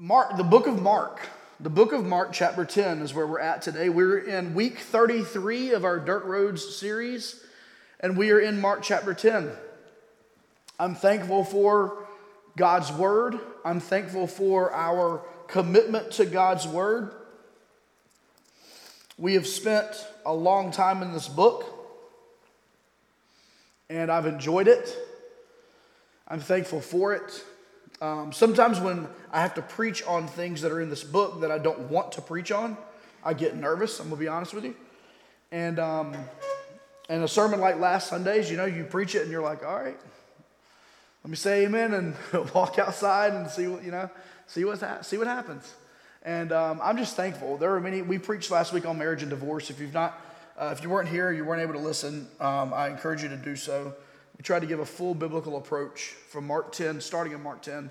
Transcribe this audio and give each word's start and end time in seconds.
Mark, 0.00 0.36
the 0.36 0.44
book 0.44 0.68
of 0.68 0.80
Mark, 0.80 1.18
the 1.58 1.68
book 1.68 1.92
of 1.92 2.06
Mark, 2.06 2.32
chapter 2.32 2.64
10, 2.64 3.02
is 3.02 3.12
where 3.12 3.26
we're 3.26 3.40
at 3.40 3.62
today. 3.62 3.88
We're 3.88 4.18
in 4.18 4.54
week 4.54 4.78
33 4.78 5.72
of 5.72 5.84
our 5.84 5.98
Dirt 5.98 6.24
Roads 6.24 6.76
series, 6.76 7.44
and 7.98 8.16
we 8.16 8.30
are 8.30 8.38
in 8.38 8.60
Mark 8.60 8.82
chapter 8.84 9.12
10. 9.12 9.50
I'm 10.78 10.94
thankful 10.94 11.42
for 11.42 12.06
God's 12.56 12.92
word. 12.92 13.40
I'm 13.64 13.80
thankful 13.80 14.28
for 14.28 14.72
our 14.72 15.20
commitment 15.48 16.12
to 16.12 16.26
God's 16.26 16.64
word. 16.64 17.12
We 19.16 19.34
have 19.34 19.48
spent 19.48 20.06
a 20.24 20.32
long 20.32 20.70
time 20.70 21.02
in 21.02 21.12
this 21.12 21.26
book, 21.26 21.64
and 23.90 24.12
I've 24.12 24.26
enjoyed 24.26 24.68
it. 24.68 24.96
I'm 26.28 26.38
thankful 26.38 26.80
for 26.80 27.14
it. 27.14 27.44
Um, 28.00 28.32
sometimes 28.32 28.78
when 28.78 29.08
I 29.32 29.40
have 29.40 29.54
to 29.54 29.62
preach 29.62 30.04
on 30.04 30.28
things 30.28 30.60
that 30.62 30.70
are 30.70 30.80
in 30.80 30.88
this 30.88 31.02
book 31.02 31.40
that 31.40 31.50
I 31.50 31.58
don't 31.58 31.90
want 31.90 32.12
to 32.12 32.22
preach 32.22 32.52
on, 32.52 32.76
I 33.24 33.34
get 33.34 33.56
nervous. 33.56 33.98
I'm 33.98 34.08
gonna 34.08 34.20
be 34.20 34.28
honest 34.28 34.54
with 34.54 34.64
you. 34.64 34.76
And 35.50 35.78
um, 35.80 36.16
and 37.08 37.24
a 37.24 37.28
sermon 37.28 37.60
like 37.60 37.78
last 37.78 38.08
Sunday's, 38.08 38.50
you 38.50 38.56
know, 38.56 38.66
you 38.66 38.84
preach 38.84 39.14
it 39.14 39.22
and 39.22 39.30
you're 39.30 39.42
like, 39.42 39.64
all 39.64 39.74
right, 39.74 39.98
let 41.24 41.30
me 41.30 41.36
say 41.36 41.64
amen 41.64 41.94
and 41.94 42.14
walk 42.54 42.78
outside 42.78 43.32
and 43.32 43.50
see 43.50 43.66
what 43.66 43.82
you 43.82 43.90
know, 43.90 44.08
see 44.46 44.64
what's 44.64 44.80
ha- 44.80 45.02
see 45.02 45.18
what 45.18 45.26
happens. 45.26 45.74
And 46.22 46.52
um, 46.52 46.80
I'm 46.82 46.96
just 46.98 47.16
thankful. 47.16 47.56
There 47.56 47.74
are 47.74 47.80
many. 47.80 48.02
We 48.02 48.18
preached 48.18 48.50
last 48.50 48.72
week 48.72 48.86
on 48.86 48.96
marriage 48.98 49.22
and 49.22 49.30
divorce. 49.30 49.70
If 49.70 49.80
you've 49.80 49.94
not, 49.94 50.20
uh, 50.56 50.74
if 50.76 50.84
you 50.84 50.90
weren't 50.90 51.08
here, 51.08 51.32
you 51.32 51.44
weren't 51.44 51.62
able 51.62 51.74
to 51.74 51.80
listen. 51.80 52.28
Um, 52.38 52.72
I 52.72 52.88
encourage 52.88 53.22
you 53.24 53.28
to 53.28 53.36
do 53.36 53.56
so. 53.56 53.94
We 54.38 54.42
tried 54.42 54.60
to 54.60 54.66
give 54.66 54.78
a 54.78 54.86
full 54.86 55.14
biblical 55.14 55.56
approach 55.56 56.14
from 56.28 56.46
Mark 56.46 56.72
10, 56.72 57.00
starting 57.00 57.32
in 57.32 57.42
Mark 57.42 57.60
10, 57.62 57.90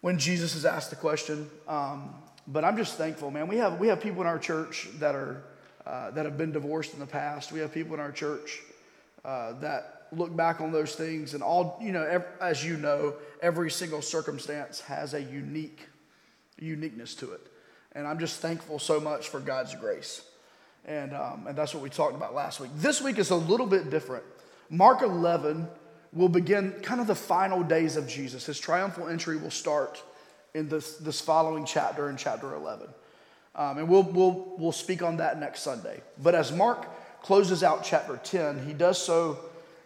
when 0.00 0.18
Jesus 0.18 0.56
is 0.56 0.64
asked 0.64 0.90
the 0.90 0.96
question. 0.96 1.48
Um, 1.68 2.14
but 2.48 2.64
I'm 2.64 2.76
just 2.76 2.96
thankful, 2.96 3.30
man. 3.30 3.46
We 3.46 3.56
have, 3.58 3.78
we 3.78 3.86
have 3.88 4.00
people 4.00 4.20
in 4.22 4.26
our 4.26 4.40
church 4.40 4.88
that, 4.98 5.14
are, 5.14 5.44
uh, 5.86 6.10
that 6.10 6.24
have 6.24 6.36
been 6.36 6.50
divorced 6.50 6.94
in 6.94 6.98
the 7.00 7.06
past. 7.06 7.52
We 7.52 7.60
have 7.60 7.72
people 7.72 7.94
in 7.94 8.00
our 8.00 8.10
church 8.10 8.60
uh, 9.24 9.52
that 9.60 10.08
look 10.10 10.34
back 10.34 10.60
on 10.60 10.72
those 10.72 10.96
things. 10.96 11.34
And 11.34 11.44
all, 11.44 11.78
you 11.80 11.92
know, 11.92 12.02
every, 12.02 12.26
as 12.40 12.64
you 12.64 12.76
know, 12.76 13.14
every 13.40 13.70
single 13.70 14.02
circumstance 14.02 14.80
has 14.80 15.14
a 15.14 15.22
unique 15.22 15.86
uniqueness 16.58 17.14
to 17.16 17.32
it. 17.32 17.40
And 17.92 18.06
I'm 18.06 18.18
just 18.18 18.40
thankful 18.40 18.78
so 18.78 19.00
much 19.00 19.28
for 19.28 19.40
God's 19.40 19.74
grace. 19.74 20.22
And, 20.84 21.14
um, 21.14 21.46
and 21.46 21.56
that's 21.56 21.72
what 21.72 21.82
we 21.82 21.90
talked 21.90 22.14
about 22.14 22.34
last 22.34 22.60
week. 22.60 22.70
This 22.76 23.00
week 23.00 23.18
is 23.18 23.30
a 23.30 23.36
little 23.36 23.66
bit 23.66 23.90
different. 23.90 24.24
Mark 24.70 25.02
11 25.02 25.66
will 26.12 26.28
begin 26.28 26.72
kind 26.82 27.00
of 27.00 27.08
the 27.08 27.14
final 27.14 27.62
days 27.64 27.96
of 27.96 28.06
Jesus. 28.06 28.46
His 28.46 28.58
triumphal 28.58 29.08
entry 29.08 29.36
will 29.36 29.50
start 29.50 30.02
in 30.54 30.68
this, 30.68 30.96
this 30.96 31.20
following 31.20 31.64
chapter, 31.64 32.08
in 32.08 32.16
chapter 32.16 32.54
11. 32.54 32.88
Um, 33.56 33.78
and 33.78 33.88
we'll, 33.88 34.04
we'll, 34.04 34.54
we'll 34.58 34.72
speak 34.72 35.02
on 35.02 35.16
that 35.16 35.40
next 35.40 35.62
Sunday. 35.62 36.00
But 36.22 36.36
as 36.36 36.52
Mark 36.52 36.86
closes 37.20 37.64
out 37.64 37.82
chapter 37.82 38.20
10, 38.22 38.64
he 38.64 38.72
does 38.72 39.02
so, 39.02 39.40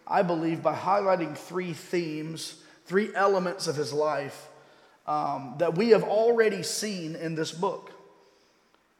I 0.07 0.21
believe, 0.21 0.61
by 0.61 0.75
highlighting 0.75 1.35
three 1.35 1.73
themes, 1.73 2.61
three 2.85 3.09
elements 3.15 3.65
of 3.65 3.75
his 3.75 3.91
life 3.91 4.49
um, 5.07 5.55
that 5.57 5.75
we 5.75 5.89
have 5.89 6.03
already 6.03 6.61
seen 6.61 7.15
in 7.15 7.33
this 7.33 7.51
book. 7.51 7.91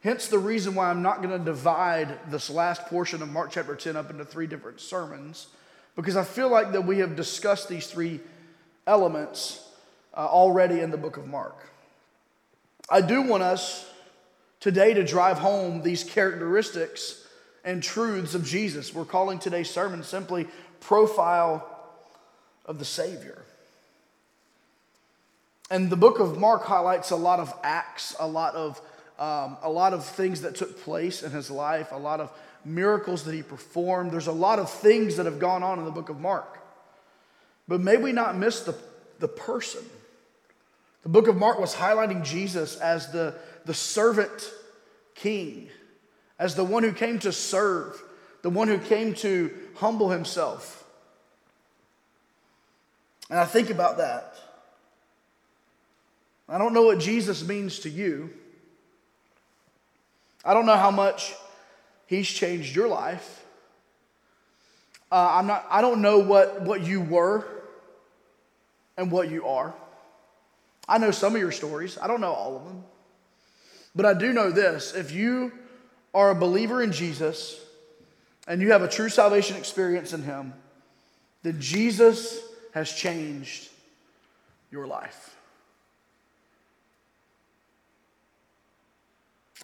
Hence, 0.01 0.27
the 0.27 0.39
reason 0.39 0.73
why 0.73 0.89
I'm 0.89 1.03
not 1.03 1.21
going 1.21 1.37
to 1.37 1.43
divide 1.43 2.31
this 2.31 2.49
last 2.49 2.85
portion 2.87 3.21
of 3.21 3.29
Mark 3.29 3.51
chapter 3.51 3.75
10 3.75 3.95
up 3.95 4.09
into 4.09 4.25
three 4.25 4.47
different 4.47 4.81
sermons 4.81 5.47
because 5.95 6.17
I 6.17 6.23
feel 6.23 6.49
like 6.49 6.73
that 6.73 6.85
we 6.85 6.99
have 6.99 7.15
discussed 7.15 7.69
these 7.69 7.87
three 7.87 8.19
elements 8.85 9.65
uh, 10.13 10.25
already 10.25 10.79
in 10.79 10.91
the 10.91 10.97
book 10.97 11.17
of 11.17 11.27
Mark. 11.27 11.55
I 12.89 13.01
do 13.01 13.21
want 13.21 13.43
us 13.43 13.89
today 14.59 14.93
to 14.93 15.03
drive 15.03 15.39
home 15.39 15.81
these 15.81 16.03
characteristics 16.03 17.25
and 17.63 17.81
truths 17.81 18.35
of 18.35 18.45
Jesus. 18.45 18.93
We're 18.93 19.05
calling 19.05 19.39
today's 19.39 19.69
sermon 19.69 20.03
simply 20.03 20.47
Profile 20.81 21.67
of 22.65 22.79
the 22.79 22.85
Savior. 22.85 23.41
And 25.71 25.89
the 25.89 25.95
book 25.95 26.19
of 26.19 26.37
Mark 26.37 26.63
highlights 26.63 27.09
a 27.09 27.15
lot 27.15 27.39
of 27.39 27.53
acts, 27.63 28.15
a 28.19 28.27
lot 28.27 28.53
of, 28.53 28.79
um, 29.17 29.57
a 29.63 29.69
lot 29.69 29.93
of 29.93 30.05
things 30.05 30.41
that 30.41 30.55
took 30.55 30.79
place 30.81 31.23
in 31.23 31.31
his 31.31 31.49
life, 31.49 31.91
a 31.91 31.97
lot 31.97 32.19
of 32.19 32.31
miracles 32.65 33.23
that 33.23 33.33
he 33.33 33.43
performed. 33.43 34.11
There's 34.11 34.27
a 34.27 34.31
lot 34.31 34.59
of 34.59 34.69
things 34.69 35.17
that 35.17 35.25
have 35.25 35.39
gone 35.39 35.63
on 35.63 35.79
in 35.79 35.85
the 35.85 35.91
book 35.91 36.09
of 36.09 36.19
Mark. 36.19 36.59
But 37.67 37.81
may 37.81 37.97
we 37.97 38.11
not 38.11 38.37
miss 38.37 38.61
the, 38.61 38.75
the 39.19 39.27
person. 39.27 39.83
The 41.03 41.09
book 41.09 41.27
of 41.27 41.35
Mark 41.35 41.59
was 41.59 41.75
highlighting 41.75 42.23
Jesus 42.23 42.77
as 42.77 43.11
the, 43.11 43.35
the 43.65 43.73
servant 43.73 44.51
king, 45.13 45.69
as 46.39 46.55
the 46.55 46.63
one 46.63 46.83
who 46.83 46.91
came 46.91 47.19
to 47.19 47.31
serve, 47.31 48.01
the 48.41 48.49
one 48.49 48.67
who 48.67 48.77
came 48.77 49.13
to 49.15 49.51
humble 49.75 50.09
himself. 50.09 50.83
And 53.29 53.39
I 53.39 53.45
think 53.45 53.69
about 53.69 53.97
that. 53.97 54.35
I 56.47 56.57
don't 56.57 56.73
know 56.73 56.83
what 56.83 56.99
Jesus 56.99 57.47
means 57.47 57.79
to 57.79 57.89
you. 57.89 58.29
I 60.43 60.53
don't 60.53 60.67
know 60.67 60.75
how 60.77 60.91
much 60.91 61.33
He's 62.07 62.27
changed 62.27 62.75
your 62.75 62.87
life. 62.87 63.43
Uh, 65.11 65.37
I'm 65.39 65.47
not, 65.47 65.65
I 65.69 65.81
don't 65.81 66.01
know 66.01 66.19
what, 66.19 66.61
what 66.61 66.81
you 66.81 67.01
were 67.01 67.45
and 68.97 69.11
what 69.11 69.29
you 69.29 69.45
are. 69.47 69.73
I 70.87 70.97
know 70.97 71.11
some 71.11 71.35
of 71.35 71.41
your 71.41 71.51
stories, 71.51 71.97
I 71.99 72.07
don't 72.07 72.21
know 72.21 72.33
all 72.33 72.57
of 72.57 72.65
them. 72.65 72.83
But 73.95 74.05
I 74.05 74.13
do 74.13 74.33
know 74.33 74.51
this 74.51 74.93
if 74.93 75.11
you 75.11 75.51
are 76.13 76.31
a 76.31 76.35
believer 76.35 76.81
in 76.81 76.91
Jesus 76.91 77.59
and 78.47 78.61
you 78.61 78.71
have 78.71 78.81
a 78.81 78.87
true 78.87 79.09
salvation 79.09 79.57
experience 79.57 80.13
in 80.13 80.23
Him, 80.23 80.53
then 81.43 81.59
Jesus 81.59 82.41
has 82.73 82.91
changed 82.91 83.69
your 84.71 84.85
life. 84.85 85.35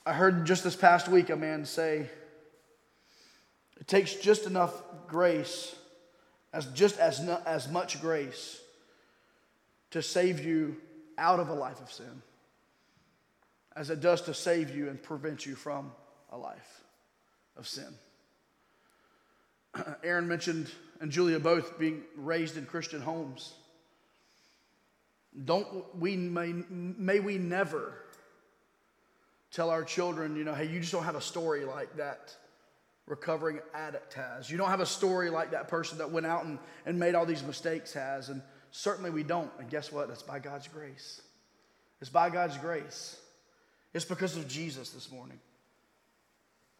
I 0.05 0.13
heard 0.13 0.45
just 0.45 0.63
this 0.63 0.75
past 0.75 1.07
week 1.07 1.29
a 1.29 1.35
man 1.35 1.65
say, 1.65 2.09
takes 3.91 4.15
just 4.15 4.45
enough 4.45 4.73
grace, 5.07 5.75
as 6.53 6.65
just 6.67 6.97
as, 6.97 7.19
as 7.45 7.69
much 7.69 7.99
grace, 7.99 8.61
to 9.89 10.01
save 10.01 10.43
you 10.43 10.77
out 11.17 11.41
of 11.41 11.49
a 11.49 11.53
life 11.53 11.81
of 11.81 11.91
sin 11.91 12.21
as 13.75 13.89
it 13.89 14.01
does 14.01 14.21
to 14.23 14.33
save 14.33 14.75
you 14.75 14.89
and 14.89 15.01
prevent 15.01 15.45
you 15.45 15.55
from 15.55 15.91
a 16.31 16.37
life 16.37 16.83
of 17.57 17.67
sin. 17.67 17.93
Aaron 20.03 20.27
mentioned, 20.27 20.69
and 20.99 21.11
Julia 21.11 21.39
both 21.39 21.79
being 21.79 22.03
raised 22.15 22.57
in 22.57 22.65
Christian 22.65 23.01
homes. 23.01 23.53
Don't 25.45 25.67
we 25.97 26.17
may, 26.17 26.53
may 26.69 27.19
we 27.19 27.37
never 27.37 27.93
tell 29.51 29.69
our 29.69 29.83
children, 29.83 30.35
you 30.35 30.43
know, 30.43 30.53
hey, 30.53 30.67
you 30.67 30.79
just 30.79 30.91
don't 30.91 31.03
have 31.03 31.15
a 31.15 31.21
story 31.21 31.63
like 31.63 31.95
that 31.97 32.35
recovering 33.07 33.59
addict 33.73 34.13
has. 34.13 34.49
You 34.49 34.57
don't 34.57 34.69
have 34.69 34.79
a 34.79 34.85
story 34.85 35.29
like 35.29 35.51
that 35.51 35.67
person 35.67 35.97
that 35.97 36.11
went 36.11 36.25
out 36.25 36.45
and, 36.45 36.59
and 36.85 36.99
made 36.99 37.15
all 37.15 37.25
these 37.25 37.43
mistakes 37.43 37.93
has. 37.93 38.29
And 38.29 38.41
certainly 38.71 39.09
we 39.09 39.23
don't. 39.23 39.51
And 39.59 39.69
guess 39.69 39.91
what? 39.91 40.09
It's 40.09 40.23
by 40.23 40.39
God's 40.39 40.67
grace. 40.67 41.21
It's 41.99 42.09
by 42.09 42.29
God's 42.29 42.57
grace. 42.57 43.17
It's 43.93 44.05
because 44.05 44.37
of 44.37 44.47
Jesus 44.47 44.91
this 44.91 45.11
morning. 45.11 45.39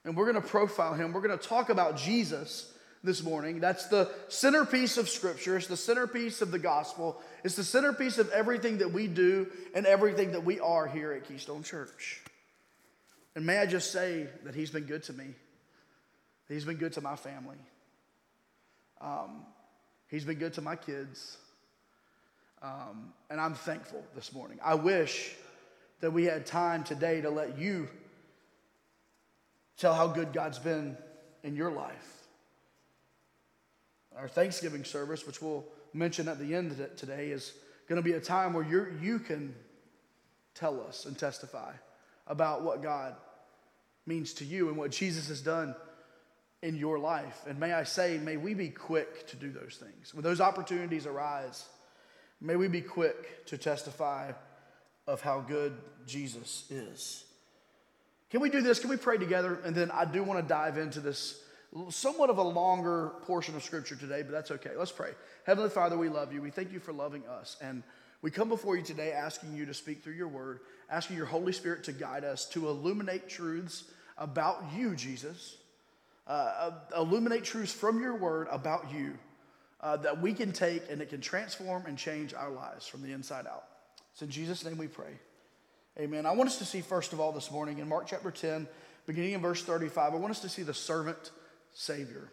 And 0.04 0.16
we're 0.16 0.32
going 0.32 0.42
to 0.42 0.48
profile 0.48 0.94
him. 0.94 1.14
We're 1.14 1.22
going 1.22 1.38
to 1.38 1.48
talk 1.48 1.70
about 1.70 1.98
Jesus 1.98 2.72
this 3.04 3.24
morning. 3.24 3.60
That's 3.60 3.88
the 3.88 4.10
centerpiece 4.30 4.98
of 4.98 5.10
Scripture. 5.10 5.58
It's 5.58 5.68
the 5.68 5.78
centerpiece 5.78 6.42
of 6.42 6.52
the 6.52 6.60
gospel. 6.60 7.22
It's 7.44 7.56
the 7.56 7.64
centerpiece 7.64 8.18
of 8.18 8.30
everything 8.30 8.80
that 8.80 8.94
we 8.94 9.08
do 9.08 9.48
and 9.76 9.86
everything 9.86 10.32
that 10.34 10.44
we 10.44 10.60
are 10.60 10.88
here 10.88 11.12
at 11.14 11.28
Keystone 11.28 11.64
Church. 11.64 12.22
And 13.36 13.46
may 13.46 13.58
I 13.58 13.66
just 13.66 13.92
say 13.92 14.28
that 14.44 14.56
he's 14.56 14.72
been 14.72 14.86
good 14.86 15.04
to 15.04 15.14
me. 15.14 15.36
He's 16.52 16.66
been 16.66 16.78
good 16.78 16.94
to 16.94 17.02
my 17.02 17.16
family. 17.16 17.58
Um, 19.00 19.46
he's 20.08 20.26
been 20.26 20.38
good 20.38 20.54
to 20.54 20.62
my 20.62 20.76
kids. 20.76 21.38
Um, 22.62 23.14
and 23.30 23.40
I'm 23.40 23.54
thankful 23.54 24.04
this 24.16 24.34
morning. 24.34 24.60
I 24.64 24.76
wish 24.76 25.34
that 26.02 26.12
we 26.12 26.26
had 26.26 26.46
time 26.46 26.84
today 26.84 27.22
to 27.22 27.30
let 27.30 27.58
you 27.58 27.88
tell 29.78 29.94
how 29.94 30.08
good 30.08 30.34
God's 30.34 30.60
been 30.60 30.98
in 31.44 31.56
your 31.56 31.72
life. 31.72 32.28
Our 34.18 34.28
Thanksgiving 34.28 34.84
service, 34.84 35.26
which 35.26 35.42
we'll 35.42 35.66
mention 35.94 36.28
at 36.28 36.38
the 36.38 36.54
end 36.54 36.76
today, 36.98 37.30
is 37.30 37.54
going 37.88 38.02
to 38.02 38.04
be 38.04 38.14
a 38.14 38.20
time 38.20 38.54
where 38.54 38.66
you 38.66 38.88
you 39.02 39.20
can 39.20 39.56
tell 40.54 40.82
us 40.82 41.06
and 41.06 41.18
testify 41.18 41.72
about 42.28 42.62
what 42.62 42.84
God 42.84 43.16
means 44.06 44.34
to 44.34 44.46
you 44.46 44.68
and 44.68 44.78
what 44.78 44.92
Jesus 44.92 45.30
has 45.30 45.42
done 45.42 45.74
in 46.62 46.76
your 46.76 47.00
life. 47.00 47.42
And 47.48 47.60
may 47.60 47.74
I 47.74 47.84
say, 47.84 48.18
may 48.18 48.38
we 48.38 48.54
be 48.54 48.70
quick 48.70 49.28
to 49.28 49.36
do 49.36 49.52
those 49.52 49.80
things. 49.82 50.14
When 50.14 50.24
those 50.24 50.42
opportunities 50.42 51.06
arise, 51.06 51.66
may 52.40 52.56
we 52.56 52.68
be 52.68 52.82
quick 52.82 53.46
to 53.48 53.58
testify 53.58 54.32
of 55.08 55.22
how 55.22 55.42
good 55.42 55.76
Jesus 56.06 56.66
is. 56.70 57.26
Can 58.30 58.42
we 58.42 58.50
do 58.50 58.62
this? 58.62 58.80
Can 58.80 58.90
we 58.90 58.98
pray 58.98 59.18
together? 59.18 59.60
And 59.66 59.76
then 59.76 59.92
I 59.92 60.06
do 60.06 60.24
want 60.24 60.40
to 60.40 60.48
dive 60.48 60.78
into 60.78 61.00
this 61.00 61.42
somewhat 61.90 62.30
of 62.30 62.38
a 62.38 62.44
longer 62.44 63.12
portion 63.24 63.56
of 63.56 63.64
scripture 63.64 63.96
today, 63.96 64.22
but 64.22 64.32
that's 64.32 64.52
okay. 64.52 64.72
Let's 64.78 64.92
pray. 64.92 65.12
Heavenly 65.46 65.70
Father, 65.70 65.98
we 65.98 66.10
love 66.10 66.34
you. 66.34 66.42
We 66.42 66.52
thank 66.52 66.72
you 66.72 66.80
for 66.80 66.94
loving 66.94 67.26
us. 67.28 67.58
And 67.62 67.84
we 68.22 68.30
come 68.30 68.50
before 68.50 68.78
you 68.78 68.84
today 68.84 69.14
asking 69.14 69.56
you 69.56 69.66
to 69.66 69.74
speak 69.74 70.04
through 70.04 70.14
your 70.14 70.28
word, 70.28 70.60
asking 70.90 71.18
your 71.18 71.26
Holy 71.26 71.54
Spirit 71.54 71.86
to 71.86 71.92
guide 71.92 72.24
us, 72.24 72.46
to 72.50 72.68
illuminate 72.68 73.28
truths 73.28 73.86
about 74.18 74.64
you, 74.76 74.96
Jesus, 74.96 75.58
uh, 76.32 76.72
uh, 76.94 77.02
illuminate 77.02 77.44
truths 77.44 77.74
from 77.74 78.00
your 78.00 78.16
word 78.16 78.48
about 78.50 78.90
you 78.90 79.18
uh, 79.82 79.98
that 79.98 80.22
we 80.22 80.32
can 80.34 80.54
take 80.54 80.82
and 80.90 81.02
it 81.02 81.10
can 81.10 81.20
transform 81.20 81.86
and 81.86 81.98
change 81.98 82.34
our 82.34 82.50
lives 82.50 82.88
from 82.88 83.02
the 83.02 83.12
inside 83.12 83.46
out. 83.46 83.66
It's 84.14 84.22
in 84.22 84.30
Jesus' 84.30 84.64
name 84.64 84.78
we 84.78 84.88
pray. 84.88 85.12
Amen. 86.00 86.26
I 86.26 86.32
want 86.32 86.50
us 86.50 86.58
to 86.60 86.64
see, 86.64 86.80
first 86.80 87.12
of 87.12 87.20
all, 87.20 87.34
this 87.34 87.52
morning 87.52 87.80
in 87.80 87.90
Mark 87.90 88.08
chapter 88.08 88.32
10, 88.32 88.66
beginning 89.06 89.34
in 89.34 89.42
verse 89.42 89.62
35, 89.62 90.14
I 90.14 90.16
want 90.16 90.32
us 90.32 90.40
to 90.40 90.48
see 90.48 90.64
the 90.64 90.74
servant 90.74 91.32
Savior. 91.74 92.32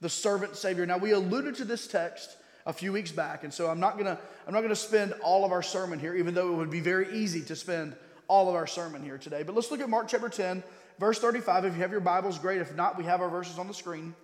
The 0.00 0.08
servant 0.08 0.56
Savior. 0.56 0.84
Now, 0.84 0.98
we 0.98 1.12
alluded 1.12 1.54
to 1.56 1.64
this 1.64 1.86
text 1.86 2.36
a 2.66 2.72
few 2.72 2.92
weeks 2.92 3.12
back, 3.12 3.44
and 3.44 3.54
so 3.54 3.68
I'm 3.68 3.78
not 3.78 3.98
gonna, 3.98 4.18
I'm 4.48 4.52
not 4.52 4.62
gonna 4.62 4.74
spend 4.74 5.12
all 5.22 5.44
of 5.44 5.52
our 5.52 5.62
sermon 5.62 6.00
here, 6.00 6.16
even 6.16 6.34
though 6.34 6.54
it 6.54 6.56
would 6.56 6.70
be 6.70 6.80
very 6.80 7.16
easy 7.16 7.42
to 7.42 7.54
spend 7.54 7.94
all 8.26 8.48
of 8.48 8.56
our 8.56 8.66
sermon 8.66 9.04
here 9.04 9.16
today. 9.16 9.44
But 9.44 9.54
let's 9.54 9.70
look 9.70 9.80
at 9.80 9.88
Mark 9.88 10.08
chapter 10.08 10.28
10, 10.28 10.64
verse 10.98 11.18
35. 11.18 11.64
If 11.64 11.74
you 11.74 11.80
have 11.80 11.90
your 11.90 12.00
Bibles, 12.00 12.38
great. 12.38 12.60
If 12.60 12.74
not, 12.74 12.96
we 12.96 13.04
have 13.04 13.20
our 13.20 13.28
verses 13.28 13.58
on 13.58 13.68
the 13.68 13.74
screen. 13.74 14.14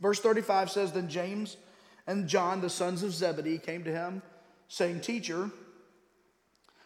Verse 0.00 0.20
35 0.20 0.70
says, 0.70 0.92
Then 0.92 1.08
James 1.08 1.56
and 2.06 2.28
John, 2.28 2.60
the 2.60 2.70
sons 2.70 3.02
of 3.02 3.12
Zebedee, 3.12 3.58
came 3.58 3.84
to 3.84 3.90
him, 3.90 4.22
saying, 4.68 5.00
Teacher, 5.00 5.50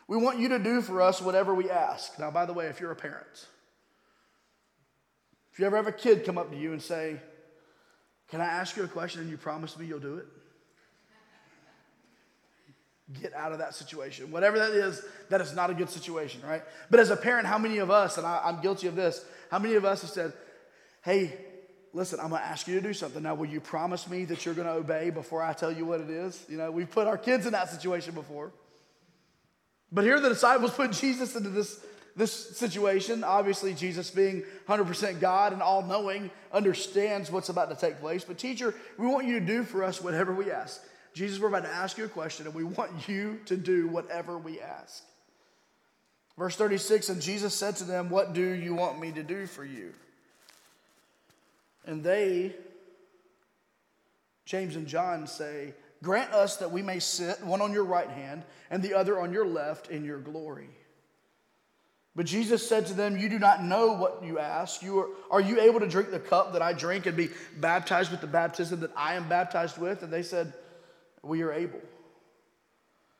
we 0.06 0.17
want 0.17 0.39
you 0.39 0.49
to 0.50 0.59
do 0.59 0.81
for 0.81 1.03
us 1.03 1.21
whatever 1.21 1.55
we 1.55 1.71
ask. 1.71 2.19
Now, 2.19 2.31
by 2.31 2.47
the 2.47 2.53
way, 2.53 2.67
if 2.67 2.81
you're 2.81 2.93
a 2.93 2.97
parent, 2.97 3.47
if 5.53 5.59
you 5.59 5.67
ever 5.67 5.77
have 5.77 5.87
a 5.87 5.93
kid 5.93 6.25
come 6.25 6.39
up 6.39 6.50
to 6.50 6.56
you 6.56 6.73
and 6.73 6.81
say, 6.81 7.21
Can 8.29 8.41
I 8.41 8.47
ask 8.47 8.77
you 8.77 8.85
a 8.85 8.89
question 8.89 9.23
and 9.23 9.31
you 9.31 9.37
promise 9.37 9.77
me 9.79 9.87
you'll 9.87 9.99
do 9.99 10.19
it? 10.19 10.27
Get 13.23 13.33
out 13.33 13.53
of 13.53 13.59
that 13.59 13.75
situation. 13.75 14.31
Whatever 14.31 14.59
that 14.59 14.73
is, 14.73 15.03
that 15.31 15.41
is 15.41 15.55
not 15.55 15.71
a 15.71 15.75
good 15.75 15.89
situation, 15.89 16.43
right? 16.47 16.63
But 16.91 17.01
as 17.01 17.11
a 17.11 17.17
parent, 17.17 17.47
how 17.47 17.57
many 17.57 17.79
of 17.79 17.91
us, 17.91 18.19
and 18.19 18.27
I, 18.27 18.43
I'm 18.45 18.61
guilty 18.61 18.87
of 18.87 18.97
this, 18.97 19.25
how 19.51 19.59
many 19.59 19.75
of 19.77 19.85
us 19.85 20.03
have 20.03 20.11
said, 20.11 20.33
Hey, 21.03 21.33
listen, 21.93 22.21
I'm 22.21 22.31
to 22.31 22.37
ask 22.37 22.67
you 22.69 22.75
to 22.75 22.81
do 22.81 22.93
something. 22.93 23.23
Now, 23.23 23.35
will 23.35 23.47
you 23.47 23.61
promise 23.61 24.09
me 24.09 24.25
that 24.27 24.45
you're 24.45 24.55
to 24.55 24.69
obey 24.69 25.11
before 25.11 25.43
I 25.43 25.53
tell 25.53 25.73
you 25.73 25.87
what 25.87 26.01
it 26.01 26.11
is? 26.11 26.45
You 26.49 26.59
know, 26.59 26.71
we've 26.71 26.91
put 26.91 27.07
our 27.07 27.19
kids 27.19 27.47
in 27.47 27.53
that 27.53 27.71
situation 27.71 28.15
before. 28.15 28.53
But 29.91 30.05
here 30.05 30.21
the 30.21 30.29
disciples 30.29 30.73
put 30.73 30.93
Jesus 30.93 31.35
into 31.35 31.49
this, 31.49 31.81
this 32.15 32.33
situation. 32.59 33.25
Obviously, 33.25 33.75
Jesus, 33.75 34.11
being 34.11 34.45
100% 34.69 35.21
God 35.21 35.53
and 35.53 35.63
all 35.63 35.83
knowing, 35.83 36.31
understands 36.53 37.31
what's 37.31 37.49
about 37.49 37.71
to 37.71 37.77
take 37.77 38.01
place. 38.01 38.25
But, 38.25 38.39
teacher, 38.39 38.75
we 38.99 39.07
want 39.07 39.27
you 39.27 39.41
to 39.41 39.47
do 39.47 39.63
for 39.65 39.83
us 39.83 40.03
whatever 40.03 40.35
we 40.35 40.51
ask. 40.51 40.83
Jesus, 41.19 41.41
we're 41.41 41.49
about 41.49 41.65
to 41.65 41.75
ask 41.75 41.99
you 41.99 42.05
a 42.05 42.09
question, 42.09 42.47
and 42.47 42.55
we 42.55 42.62
want 42.62 43.09
you 43.09 43.41
to 43.47 43.56
do 43.56 43.88
whatever 43.88 44.38
we 44.38 44.61
ask. 44.61 45.03
Verse 46.38 46.55
36 46.55 47.09
And 47.09 47.20
Jesus 47.20 47.55
said 47.55 47.75
to 47.76 47.85
them, 47.85 48.09
What 48.09 48.35
do 48.35 48.41
you 48.41 48.73
want 48.76 49.00
me 49.00 49.11
to 49.11 49.25
do 49.25 49.49
for 49.49 49.65
you? 49.65 49.93
And 51.85 52.05
they, 52.05 52.55
James 54.44 54.76
and 54.76 54.87
John, 54.87 55.26
say, 55.26 55.75
Grant 56.05 56.32
us 56.32 56.59
that 56.59 56.70
we 56.70 56.82
may 56.82 57.00
sit, 57.00 57.44
one 57.44 57.62
on 57.62 57.73
your 57.73 57.85
right 57.85 58.09
hand 58.09 58.44
and 58.71 58.81
the 58.81 58.94
other 58.94 59.19
on 59.19 59.32
your 59.32 59.47
left, 59.47 59.91
in 59.91 60.05
your 60.05 60.21
glory. 60.21 60.69
But 62.14 62.26
Jesus 62.26 62.64
said 62.64 62.87
to 62.87 62.94
them, 62.94 63.17
You 63.17 63.29
do 63.29 63.41
not 63.41 63.64
know 63.64 63.94
what 63.94 64.23
you 64.23 64.38
ask. 64.38 64.85
You 64.85 65.00
are, 65.00 65.09
are 65.32 65.41
you 65.41 65.61
able 65.61 65.81
to 65.81 65.88
drink 65.88 66.12
the 66.12 66.21
cup 66.21 66.53
that 66.53 66.62
I 66.62 66.75
drink 66.75 67.06
and 67.06 67.17
be 67.17 67.31
baptized 67.56 68.12
with 68.12 68.21
the 68.21 68.29
baptism 68.29 68.79
that 68.81 68.93
I 68.97 69.14
am 69.14 69.29
baptized 69.29 69.79
with? 69.79 70.05
And 70.05 70.12
they 70.12 70.23
said, 70.23 70.53
We 71.23 71.43
are 71.43 71.53
able. 71.53 71.81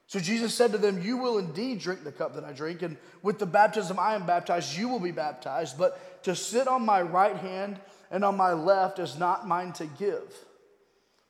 So 0.07 0.19
Jesus 0.21 0.55
said 0.55 0.73
to 0.73 0.79
them, 0.79 1.03
You 1.03 1.19
will 1.19 1.39
indeed 1.39 1.81
drink 1.81 2.05
the 2.05 2.13
cup 2.13 2.35
that 2.35 2.45
I 2.45 2.53
drink, 2.53 2.83
and 2.83 2.97
with 3.23 3.39
the 3.39 3.47
baptism 3.47 3.99
I 3.99 4.15
am 4.15 4.27
baptized, 4.27 4.77
you 4.77 4.89
will 4.89 5.01
be 5.01 5.11
baptized. 5.11 5.77
But 5.79 6.23
to 6.25 6.35
sit 6.35 6.67
on 6.67 6.85
my 6.85 7.03
right 7.03 7.37
hand 7.37 7.79
and 8.11 8.25
on 8.25 8.37
my 8.37 8.53
left 8.53 8.99
is 8.99 9.19
not 9.19 9.47
mine 9.47 9.73
to 9.75 9.87
give 9.87 10.33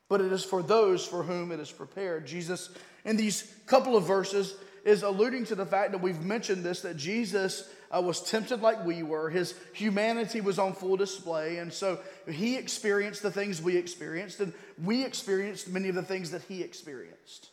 but 0.09 0.21
it 0.21 0.33
is 0.33 0.45
for 0.45 0.63
those 0.63 1.05
for 1.05 1.23
whom 1.23 1.53
it 1.53 1.61
is 1.61 1.71
prepared. 1.71 2.27
Jesus, 2.27 2.71
in 3.05 3.17
these 3.17 3.55
couple 3.67 3.97
of 3.97 4.05
verses, 4.05 4.55
is 4.89 5.03
alluding 5.03 5.45
to 5.45 5.55
the 5.55 5.67
fact 5.67 5.93
that 5.93 6.01
we've 6.01 6.23
mentioned 6.23 6.65
this 6.65 6.81
that 6.81 6.97
Jesus 6.97 7.69
uh, 7.91 8.01
was 8.01 8.23
tempted 8.23 8.63
like 8.63 8.85
we 8.87 9.03
were. 9.03 9.29
His 9.29 9.55
humanity 9.75 10.41
was 10.41 10.59
on 10.59 10.73
full 10.73 10.97
display. 10.97 11.59
And 11.59 11.71
so 11.73 11.99
he 12.27 12.57
experienced 12.57 13.23
the 13.23 13.31
things 13.31 13.61
we 13.61 13.77
experienced, 13.77 14.41
and 14.41 14.53
we 14.83 15.05
experienced 15.05 15.69
many 15.69 15.89
of 15.91 15.95
the 15.95 16.03
things 16.03 16.31
that 16.31 16.43
he 16.43 16.63
experienced. 16.63 17.51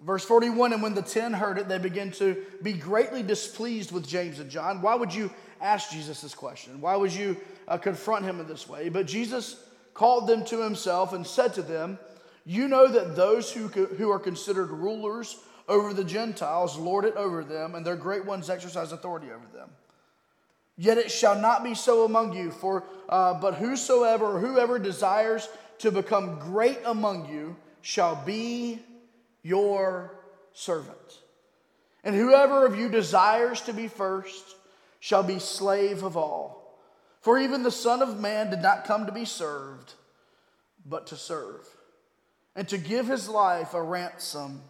Verse 0.00 0.24
41 0.24 0.72
And 0.72 0.82
when 0.82 0.94
the 0.94 1.02
ten 1.02 1.32
heard 1.32 1.58
it, 1.58 1.68
they 1.68 1.78
began 1.78 2.12
to 2.12 2.36
be 2.62 2.72
greatly 2.72 3.22
displeased 3.22 3.90
with 3.90 4.06
James 4.06 4.38
and 4.38 4.50
John. 4.50 4.82
Why 4.82 4.94
would 4.94 5.12
you 5.12 5.32
ask 5.60 5.90
Jesus 5.90 6.20
this 6.20 6.34
question? 6.34 6.80
Why 6.80 6.94
would 6.94 7.12
you 7.12 7.36
uh, 7.66 7.78
confront 7.78 8.24
him 8.24 8.38
in 8.38 8.46
this 8.46 8.68
way? 8.68 8.88
But 8.88 9.06
Jesus 9.06 9.64
called 9.94 10.28
them 10.28 10.44
to 10.46 10.62
himself 10.62 11.12
and 11.12 11.26
said 11.26 11.54
to 11.54 11.62
them, 11.62 11.98
You 12.44 12.68
know 12.68 12.86
that 12.88 13.16
those 13.16 13.52
who, 13.52 13.68
who 13.68 14.10
are 14.10 14.20
considered 14.20 14.70
rulers 14.70 15.36
over 15.68 15.94
the 15.94 16.04
Gentiles 16.04 16.76
lord 16.76 17.04
it 17.04 17.16
over 17.16 17.44
them, 17.44 17.74
and 17.74 17.84
their 17.84 17.96
great 17.96 18.24
ones 18.24 18.50
exercise 18.50 18.92
authority 18.92 19.30
over 19.30 19.46
them. 19.52 19.70
Yet 20.76 20.98
it 20.98 21.10
shall 21.10 21.38
not 21.38 21.62
be 21.62 21.74
so 21.74 22.04
among 22.04 22.34
you, 22.34 22.50
for 22.50 22.84
uh, 23.08 23.34
but 23.34 23.54
whosoever 23.54 24.36
or 24.36 24.40
whoever 24.40 24.78
desires 24.78 25.48
to 25.78 25.90
become 25.90 26.38
great 26.38 26.78
among 26.84 27.28
you 27.30 27.56
shall 27.82 28.16
be 28.24 28.80
your 29.42 30.14
servant. 30.52 30.96
And 32.04 32.14
whoever 32.14 32.66
of 32.66 32.76
you 32.76 32.88
desires 32.88 33.60
to 33.62 33.72
be 33.72 33.88
first 33.88 34.56
shall 35.00 35.22
be 35.22 35.38
slave 35.38 36.02
of 36.02 36.16
all. 36.16 36.78
For 37.20 37.38
even 37.38 37.62
the 37.62 37.70
Son 37.70 38.02
of 38.02 38.18
Man 38.18 38.50
did 38.50 38.62
not 38.62 38.84
come 38.84 39.06
to 39.06 39.12
be 39.12 39.24
served, 39.24 39.94
but 40.84 41.06
to 41.08 41.16
serve, 41.16 41.66
and 42.56 42.66
to 42.68 42.78
give 42.78 43.06
his 43.06 43.28
life 43.28 43.74
a 43.74 43.82
ransom 43.82 44.62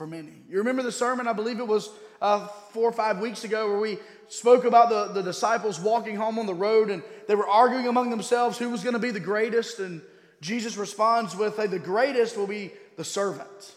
for 0.00 0.06
many. 0.06 0.32
You 0.48 0.56
remember 0.56 0.82
the 0.82 0.90
sermon, 0.90 1.28
I 1.28 1.34
believe 1.34 1.60
it 1.60 1.68
was 1.68 1.90
uh, 2.22 2.46
four 2.72 2.84
or 2.84 2.92
five 2.92 3.18
weeks 3.18 3.44
ago, 3.44 3.68
where 3.68 3.78
we 3.78 3.98
spoke 4.28 4.64
about 4.64 4.88
the, 4.88 5.12
the 5.12 5.22
disciples 5.22 5.78
walking 5.78 6.16
home 6.16 6.38
on 6.38 6.46
the 6.46 6.54
road 6.54 6.88
and 6.88 7.02
they 7.28 7.34
were 7.34 7.46
arguing 7.46 7.86
among 7.86 8.08
themselves 8.08 8.56
who 8.56 8.70
was 8.70 8.82
going 8.82 8.94
to 8.94 8.98
be 8.98 9.10
the 9.10 9.20
greatest. 9.20 9.78
And 9.78 10.00
Jesus 10.40 10.78
responds 10.78 11.36
with, 11.36 11.58
hey, 11.58 11.66
the 11.66 11.78
greatest 11.78 12.38
will 12.38 12.46
be 12.46 12.72
the 12.96 13.04
servant. 13.04 13.74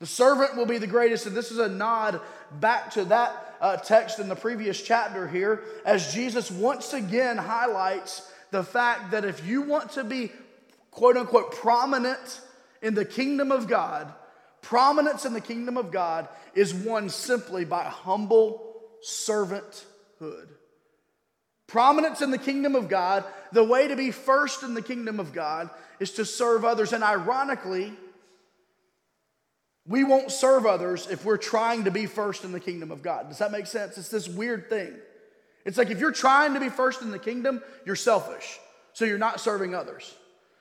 The 0.00 0.06
servant 0.06 0.58
will 0.58 0.66
be 0.66 0.76
the 0.76 0.86
greatest. 0.86 1.24
And 1.24 1.34
this 1.34 1.50
is 1.50 1.58
a 1.58 1.70
nod 1.70 2.20
back 2.60 2.90
to 2.90 3.06
that 3.06 3.56
uh, 3.62 3.78
text 3.78 4.18
in 4.18 4.28
the 4.28 4.36
previous 4.36 4.82
chapter 4.82 5.26
here, 5.26 5.62
as 5.86 6.12
Jesus 6.12 6.50
once 6.50 6.92
again 6.92 7.38
highlights 7.38 8.30
the 8.50 8.62
fact 8.62 9.12
that 9.12 9.24
if 9.24 9.46
you 9.46 9.62
want 9.62 9.92
to 9.92 10.04
be 10.04 10.32
quote 10.90 11.16
unquote 11.16 11.52
prominent 11.52 12.42
in 12.82 12.92
the 12.92 13.06
kingdom 13.06 13.50
of 13.50 13.68
God, 13.68 14.12
prominence 14.62 15.24
in 15.24 15.32
the 15.32 15.40
kingdom 15.40 15.76
of 15.76 15.90
God 15.90 16.28
is 16.54 16.74
won 16.74 17.08
simply 17.08 17.64
by 17.64 17.84
humble 17.84 18.82
servanthood. 19.06 20.48
Prominence 21.66 22.22
in 22.22 22.30
the 22.30 22.38
kingdom 22.38 22.74
of 22.74 22.88
God, 22.88 23.24
the 23.52 23.62
way 23.62 23.88
to 23.88 23.96
be 23.96 24.10
first 24.10 24.62
in 24.62 24.74
the 24.74 24.82
kingdom 24.82 25.20
of 25.20 25.32
God 25.32 25.68
is 26.00 26.12
to 26.12 26.24
serve 26.24 26.64
others. 26.64 26.92
And 26.92 27.04
ironically, 27.04 27.92
we 29.86 30.04
won't 30.04 30.30
serve 30.30 30.66
others 30.66 31.06
if 31.10 31.24
we're 31.24 31.36
trying 31.36 31.84
to 31.84 31.90
be 31.90 32.06
first 32.06 32.44
in 32.44 32.52
the 32.52 32.60
kingdom 32.60 32.90
of 32.90 33.02
God. 33.02 33.28
Does 33.28 33.38
that 33.38 33.52
make 33.52 33.66
sense? 33.66 33.98
It's 33.98 34.08
this 34.08 34.28
weird 34.28 34.68
thing. 34.68 34.94
It's 35.64 35.76
like 35.76 35.90
if 35.90 36.00
you're 36.00 36.12
trying 36.12 36.54
to 36.54 36.60
be 36.60 36.70
first 36.70 37.02
in 37.02 37.10
the 37.10 37.18
kingdom, 37.18 37.62
you're 37.84 37.96
selfish. 37.96 38.58
So 38.94 39.04
you're 39.04 39.18
not 39.18 39.40
serving 39.40 39.74
others. 39.74 40.14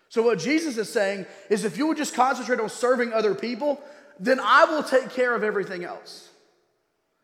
So 0.10 0.22
what 0.22 0.40
Jesus 0.40 0.78
is 0.78 0.92
saying 0.92 1.26
is 1.50 1.66
if 1.66 1.78
you 1.78 1.88
would 1.88 1.98
just 1.98 2.14
concentrate 2.14 2.60
on 2.60 2.70
serving 2.70 3.14
other 3.14 3.36
people, 3.36 3.82
then 4.20 4.40
I 4.42 4.66
will 4.66 4.84
take 4.84 5.10
care 5.12 5.36
of 5.36 5.44
everything 5.44 5.84
else. 5.84 6.30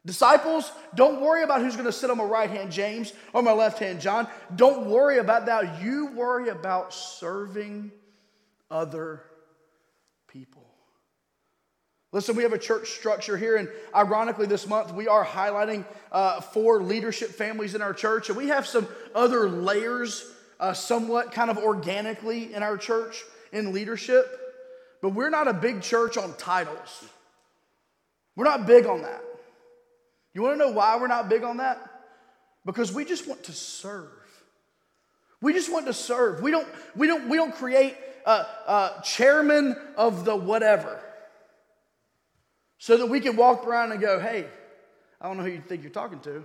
Disciples, 0.06 0.70
don't 0.96 1.22
worry 1.22 1.44
about 1.44 1.62
who's 1.62 1.76
going 1.76 1.86
to 1.86 1.94
sit 1.94 2.10
on 2.10 2.18
my 2.18 2.26
right 2.26 2.50
hand, 2.50 2.74
James, 2.74 3.14
or 3.32 3.42
my 3.42 3.54
left 3.54 3.80
hand, 3.80 4.02
John. 4.02 4.28
Don't 4.54 4.88
worry 4.88 5.18
about 5.18 5.46
that. 5.46 5.82
You 5.82 6.08
worry 6.08 6.50
about 6.50 6.94
serving 6.94 7.90
other 8.70 9.24
people. 10.28 10.64
Listen, 12.12 12.36
we 12.36 12.44
have 12.44 12.54
a 12.54 12.60
church 12.60 12.90
structure 12.92 13.38
here, 13.38 13.56
and 13.56 13.70
ironically, 13.96 14.46
this 14.46 14.68
month 14.68 14.94
we 14.94 15.08
are 15.08 15.26
highlighting 15.26 15.86
uh, 16.12 16.42
four 16.42 16.84
leadership 16.84 17.30
families 17.30 17.74
in 17.74 17.82
our 17.82 17.94
church, 17.94 18.28
and 18.28 18.38
we 18.38 18.50
have 18.50 18.68
some 18.68 18.88
other 19.16 19.50
layers, 19.50 20.30
uh, 20.60 20.74
somewhat 20.74 21.32
kind 21.32 21.50
of 21.50 21.58
organically 21.58 22.54
in 22.54 22.64
our 22.64 22.78
church 22.78 23.24
in 23.52 23.74
leadership. 23.74 24.40
but 25.02 25.10
we're 25.10 25.30
not 25.30 25.48
a 25.48 25.54
big 25.54 25.82
church 25.82 26.18
on 26.18 26.34
titles. 26.38 27.06
We're 28.36 28.46
not 28.46 28.66
big 28.66 28.86
on 28.86 29.02
that. 29.02 29.24
You 30.34 30.42
want 30.42 30.56
to 30.56 30.66
know 30.66 30.72
why 30.72 30.98
we're 30.98 31.08
not 31.08 31.30
big 31.30 31.44
on 31.44 31.58
that? 31.58 31.80
Because 32.66 32.92
we 32.94 33.06
just 33.06 33.28
want 33.28 33.44
to 33.44 33.52
serve. 33.52 34.10
We 35.42 35.54
just 35.54 35.72
want 35.72 35.86
to 35.88 35.94
serve. 35.94 36.42
We 36.42 36.52
don't, 36.52 36.68
we 36.96 37.06
don't, 37.06 37.28
we 37.28 37.38
don't 37.38 37.54
create 37.54 37.96
a, 38.26 38.32
a 38.32 39.02
chairman 39.04 39.76
of 39.98 40.26
the 40.26 40.36
whatever 40.36 41.00
so 42.78 42.98
that 42.98 43.06
we 43.06 43.20
can 43.20 43.36
walk 43.36 43.68
around 43.68 43.92
and 43.92 44.02
go, 44.02 44.20
hey, 44.20 44.48
I 45.20 45.28
don't 45.28 45.38
know 45.38 45.44
who 45.44 45.52
you 45.52 45.62
think 45.62 45.84
you're 45.84 45.92
talking 45.92 46.20
to, 46.22 46.44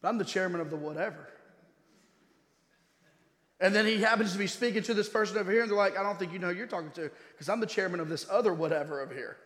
but 0.00 0.08
I'm 0.08 0.18
the 0.18 0.24
chairman 0.24 0.60
of 0.60 0.70
the 0.70 0.76
whatever. 0.76 1.28
And 3.62 3.72
then 3.72 3.86
he 3.86 4.02
happens 4.02 4.32
to 4.32 4.38
be 4.38 4.48
speaking 4.48 4.82
to 4.82 4.92
this 4.92 5.08
person 5.08 5.38
over 5.38 5.50
here, 5.50 5.62
and 5.62 5.70
they're 5.70 5.78
like, 5.78 5.96
I 5.96 6.02
don't 6.02 6.18
think 6.18 6.32
you 6.32 6.40
know 6.40 6.48
who 6.48 6.56
you're 6.56 6.66
talking 6.66 6.90
to, 6.90 7.08
because 7.30 7.48
I'm 7.48 7.60
the 7.60 7.66
chairman 7.66 8.00
of 8.00 8.08
this 8.08 8.26
other 8.28 8.52
whatever 8.52 9.00
over 9.00 9.14
here. 9.14 9.36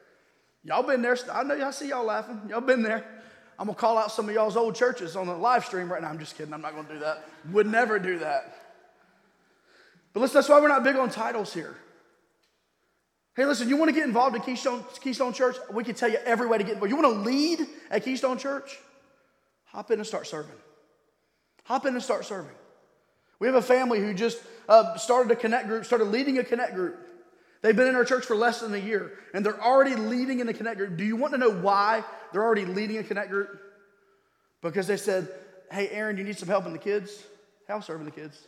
Y'all 0.65 0.83
been 0.83 1.03
there. 1.03 1.19
I 1.31 1.43
know 1.43 1.55
y'all 1.55 1.71
see 1.71 1.91
y'all 1.91 2.03
laughing. 2.03 2.41
Y'all 2.49 2.63
been 2.63 2.83
there. 2.83 3.05
I'm 3.59 3.67
gonna 3.67 3.77
call 3.77 3.99
out 3.99 4.11
some 4.11 4.27
of 4.27 4.35
y'all's 4.35 4.57
old 4.57 4.75
churches 4.75 5.17
on 5.17 5.27
the 5.27 5.37
live 5.37 5.67
stream 5.67 5.93
right 5.93 6.01
now. 6.01 6.09
I'm 6.09 6.19
just 6.19 6.37
kidding. 6.37 6.55
I'm 6.55 6.63
not 6.63 6.75
gonna 6.75 6.89
do 6.89 6.99
that. 7.01 7.29
Would 7.53 7.67
never 7.67 7.99
do 7.99 8.19
that. 8.21 8.57
But 10.15 10.21
listen, 10.21 10.35
that's 10.35 10.49
why 10.49 10.61
we're 10.61 10.69
not 10.69 10.83
big 10.83 10.97
on 10.97 11.11
titles 11.11 11.53
here. 11.53 11.77
Hey, 13.37 13.45
listen, 13.45 13.69
you 13.69 13.77
want 13.77 13.91
to 13.91 13.95
get 13.95 14.07
involved 14.07 14.35
in 14.35 14.41
Keystone, 14.41 14.83
Keystone 15.03 15.35
Church? 15.35 15.57
We 15.71 15.85
can 15.85 15.95
tell 15.95 16.09
you 16.09 16.19
every 16.25 16.47
way 16.47 16.57
to 16.57 16.65
get 16.65 16.75
involved. 16.75 16.91
You 16.91 16.97
want 16.97 17.15
to 17.15 17.31
lead 17.31 17.67
at 17.91 18.03
Keystone 18.03 18.39
Church? 18.39 18.79
Hop 19.67 19.91
in 19.91 19.99
and 19.99 20.07
start 20.07 20.27
serving. 20.27 20.57
Hop 21.65 21.85
in 21.85 21.93
and 21.93 22.03
start 22.03 22.25
serving. 22.25 22.55
We 23.39 23.47
have 23.47 23.57
a 23.57 23.63
family 23.63 24.01
who 24.01 24.15
just 24.15 24.39
uh, 24.69 24.97
started 24.97 25.31
a 25.33 25.37
connect 25.37 25.69
group, 25.69 25.85
started 25.85 26.07
leading 26.07 26.39
a 26.39 26.45
connect 26.45 26.75
group. 26.75 26.99
They've 27.63 27.77
been 27.77 27.89
in 27.89 27.95
our 27.95 28.05
church 28.05 28.25
for 28.25 28.37
less 28.37 28.61
than 28.61 28.75
a 28.75 28.79
year, 28.79 29.13
and 29.35 29.45
they're 29.45 29.61
already 29.63 29.95
leading 29.95 30.41
in 30.41 30.49
a 30.49 30.55
connect 30.55 30.79
group. 30.79 30.97
Do 30.97 31.05
you 31.05 31.17
want 31.17 31.33
to 31.33 31.39
know 31.39 31.51
why 31.51 32.05
they're 32.33 32.45
already 32.45 32.65
leading 32.65 32.99
a 32.99 33.03
connect 33.03 33.31
group? 33.31 33.61
Because 34.63 34.87
they 34.87 34.97
said, 34.97 35.29
Hey, 35.71 35.89
Aaron, 35.89 36.17
you 36.17 36.25
need 36.25 36.39
some 36.39 36.49
help 36.49 36.67
in 36.67 36.73
the 36.73 36.79
kids? 36.79 37.25
Hey, 37.67 37.75
I'll 37.75 37.83
serve 37.83 38.01
in 38.01 38.05
the 38.05 38.13
kids. 38.13 38.41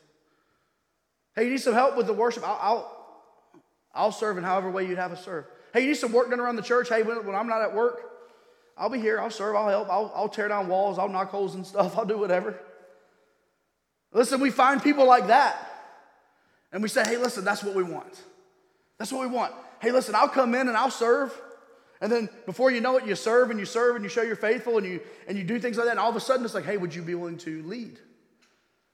Hey, 1.35 1.45
you 1.45 1.51
need 1.51 1.61
some 1.61 1.75
help 1.75 1.97
with 1.97 2.07
the 2.07 2.13
worship? 2.13 2.47
I'll, 2.47 2.59
I'll, 2.61 3.07
I'll 3.95 4.13
serve 4.13 4.39
in 4.39 4.45
however 4.45 4.71
way 4.71 4.87
you'd 4.87 4.99
have 4.99 5.13
us 5.13 5.25
serve. 5.25 5.45
Hey, 5.73 5.81
you 5.81 5.89
need 5.89 5.97
some 5.97 6.13
work 6.13 6.31
done 6.31 6.41
around 6.41 6.57
the 6.57 6.63
church? 6.63 6.89
Hey, 6.89 7.03
when, 7.03 7.27
when 7.27 7.35
I'm 7.35 7.49
not 7.49 7.63
at 7.63 7.75
work, 7.75 8.01
I'll 8.77 8.89
be 8.89 9.01
here. 9.01 9.21
I'll 9.21 9.31
serve. 9.31 9.57
I'll 9.57 9.69
help. 9.69 9.89
I'll, 9.91 10.13
I'll 10.15 10.29
tear 10.29 10.49
down 10.49 10.69
walls. 10.69 10.99
I'll 10.99 11.09
knock 11.09 11.31
holes 11.31 11.55
and 11.57 11.67
stuff. 11.67 11.95
I'll 11.99 12.05
do 12.05 12.19
whatever. 12.19 12.59
Listen, 14.13 14.41
we 14.41 14.51
find 14.51 14.83
people 14.83 15.07
like 15.07 15.29
that. 15.29 15.65
And 16.73 16.83
we 16.83 16.89
say, 16.89 17.03
hey, 17.05 17.17
listen, 17.17 17.45
that's 17.45 17.63
what 17.63 17.75
we 17.75 17.83
want. 17.83 18.23
That's 18.99 19.13
what 19.13 19.21
we 19.21 19.35
want. 19.35 19.55
Hey, 19.81 19.93
listen, 19.93 20.15
I'll 20.15 20.29
come 20.29 20.55
in 20.55 20.69
and 20.69 20.77
I'll 20.77 20.91
serve. 20.91 21.33
And 22.01 22.11
then 22.13 22.29
before 22.47 22.71
you 22.71 22.81
know 22.81 22.97
it, 22.97 23.07
you 23.07 23.15
serve 23.15 23.51
and 23.51 23.59
you 23.59 23.67
serve 23.67 23.97
and 23.97 24.05
you 24.05 24.09
show 24.09 24.23
you're 24.23 24.37
faithful 24.37 24.79
and 24.79 24.87
you 24.87 25.01
and 25.27 25.37
you 25.37 25.45
do 25.45 25.59
things 25.59 25.77
like 25.77 25.87
that. 25.87 25.93
And 25.93 26.01
all 26.01 26.11
of 26.11 26.17
a 26.17 26.21
sudden 26.21 26.45
it's 26.45 26.55
like, 26.55 26.65
hey, 26.65 26.77
would 26.77 26.95
you 26.95 27.03
be 27.03 27.15
willing 27.15 27.39
to 27.39 27.63
lead? 27.63 27.99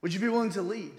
Would 0.03 0.15
you 0.15 0.21
be 0.21 0.29
willing 0.29 0.51
to 0.51 0.63
lead? 0.63 0.93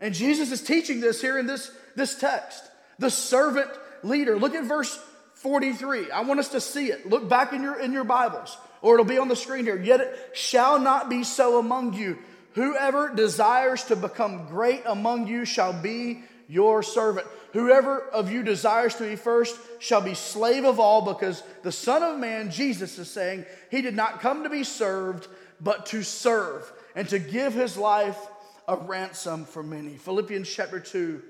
And 0.00 0.14
Jesus 0.14 0.50
is 0.50 0.62
teaching 0.62 1.00
this 1.00 1.20
here 1.20 1.38
in 1.38 1.46
this, 1.46 1.70
this 1.94 2.18
text. 2.18 2.64
The 2.98 3.10
servant 3.10 3.70
leader. 4.02 4.38
Look 4.38 4.54
at 4.54 4.64
verse 4.64 4.98
43. 5.34 6.10
I 6.10 6.20
want 6.22 6.40
us 6.40 6.50
to 6.50 6.60
see 6.60 6.86
it. 6.86 7.08
Look 7.08 7.28
back 7.28 7.52
in 7.52 7.62
your 7.62 7.80
in 7.80 7.92
your 7.92 8.04
Bibles, 8.04 8.56
or 8.82 8.94
it'll 8.94 9.06
be 9.06 9.18
on 9.18 9.28
the 9.28 9.36
screen 9.36 9.64
here. 9.64 9.80
Yet 9.80 10.00
it 10.00 10.30
shall 10.34 10.78
not 10.78 11.08
be 11.08 11.24
so 11.24 11.58
among 11.58 11.94
you. 11.94 12.18
Whoever 12.54 13.14
desires 13.14 13.84
to 13.84 13.96
become 13.96 14.46
great 14.46 14.82
among 14.86 15.28
you 15.28 15.44
shall 15.44 15.72
be 15.72 16.22
your 16.48 16.82
servant. 16.82 17.26
Whoever 17.52 18.00
of 18.00 18.30
you 18.30 18.42
desires 18.42 18.94
to 18.96 19.04
be 19.04 19.16
first 19.16 19.58
shall 19.78 20.00
be 20.00 20.14
slave 20.14 20.64
of 20.64 20.80
all, 20.80 21.02
because 21.02 21.42
the 21.62 21.72
Son 21.72 22.02
of 22.02 22.18
Man, 22.18 22.50
Jesus, 22.50 22.98
is 22.98 23.08
saying, 23.10 23.44
He 23.70 23.82
did 23.82 23.94
not 23.94 24.20
come 24.20 24.42
to 24.42 24.50
be 24.50 24.64
served, 24.64 25.28
but 25.60 25.86
to 25.86 26.02
serve 26.02 26.70
and 26.94 27.08
to 27.08 27.18
give 27.18 27.54
His 27.54 27.76
life 27.76 28.18
a 28.66 28.76
ransom 28.76 29.44
for 29.44 29.62
many. 29.62 29.96
Philippians 29.96 30.48
chapter 30.48 30.80
2 30.80 31.22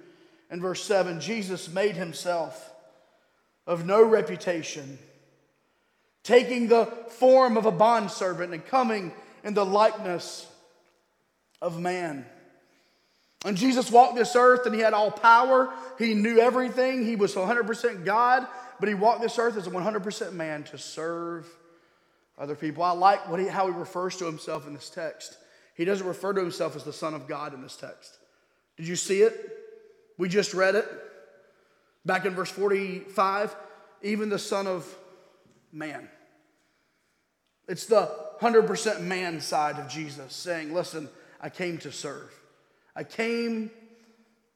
and 0.51 0.63
verse 0.63 0.83
7 0.83 1.21
Jesus 1.21 1.73
made 1.73 1.97
Himself 1.97 2.73
of 3.67 3.85
no 3.85 4.03
reputation, 4.03 4.99
taking 6.23 6.69
the 6.69 6.87
form 7.09 7.57
of 7.57 7.67
a 7.67 7.71
bondservant 7.71 8.55
and 8.55 8.65
coming 8.65 9.13
in 9.45 9.55
the 9.55 9.67
likeness 9.67 10.47
of 11.61 11.79
man. 11.79 12.27
And 13.45 13.57
Jesus 13.57 13.91
walked 13.91 14.17
this 14.17 14.37
earth 14.37 14.67
and 14.67 14.75
he 14.75 14.81
had 14.81 14.93
all 14.93 15.11
power. 15.11 15.73
He 15.99 16.15
knew 16.15 16.39
everything. 16.39 17.05
He 17.05 17.17
was 17.17 17.35
100% 17.35 18.05
God, 18.05 18.47
but 18.79 18.89
he 18.89 18.95
walked 18.95 19.23
this 19.23 19.39
earth 19.39 19.57
as 19.57 19.67
a 19.67 19.71
100% 19.71 20.33
man 20.33 20.65
to 20.65 20.79
serve 20.79 21.47
other 22.39 22.55
people. 22.55 22.83
I 22.83 22.93
like 22.93 23.29
what 23.29 23.41
he, 23.41 23.47
how 23.47 23.67
he 23.67 23.73
refers 23.73 24.17
to 24.19 24.27
himself 24.27 24.67
in 24.67 24.75
this 24.75 24.91
text. 24.91 25.37
He 25.75 25.85
doesn't 25.85 26.07
refer 26.07 26.35
to 26.35 26.41
himself 26.41 26.77
as 26.77 26.85
the 26.85 26.93
Son 26.93 27.15
of 27.15 27.27
God 27.27 27.55
in 27.55 27.63
this 27.63 27.77
text. 27.77 28.19
Did 28.77 28.87
you 28.87 28.97
see 28.97 29.23
it? 29.23 29.59
We 30.19 30.29
just 30.29 30.53
read 30.53 30.75
it. 30.75 30.87
Back 32.05 32.27
in 32.27 32.35
verse 32.35 32.51
45, 32.51 33.55
even 34.03 34.29
the 34.29 34.39
Son 34.39 34.67
of 34.67 34.87
Man. 35.73 36.09
It's 37.69 37.87
the 37.87 38.11
100% 38.41 39.03
man 39.03 39.41
side 39.41 39.79
of 39.79 39.89
Jesus 39.89 40.35
saying, 40.35 40.75
Listen, 40.75 41.09
I 41.41 41.49
came 41.49 41.79
to 41.79 41.93
serve. 41.93 42.33
I 42.95 43.05
came 43.05 43.71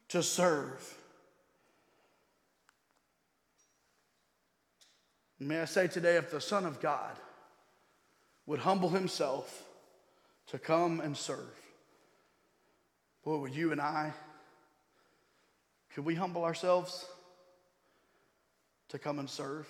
to 0.08 0.22
serve. 0.22 0.98
May 5.40 5.60
I 5.60 5.64
say 5.64 5.88
today, 5.88 6.16
if 6.16 6.30
the 6.30 6.40
Son 6.40 6.64
of 6.64 6.80
God 6.80 7.16
would 8.46 8.60
humble 8.60 8.90
himself 8.90 9.64
to 10.48 10.58
come 10.58 11.00
and 11.00 11.16
serve, 11.16 11.58
boy, 13.24 13.38
would 13.38 13.54
you 13.54 13.72
and 13.72 13.80
I, 13.80 14.12
could 15.94 16.04
we 16.04 16.14
humble 16.14 16.44
ourselves 16.44 17.06
to 18.88 18.98
come 18.98 19.18
and 19.18 19.28
serve? 19.28 19.66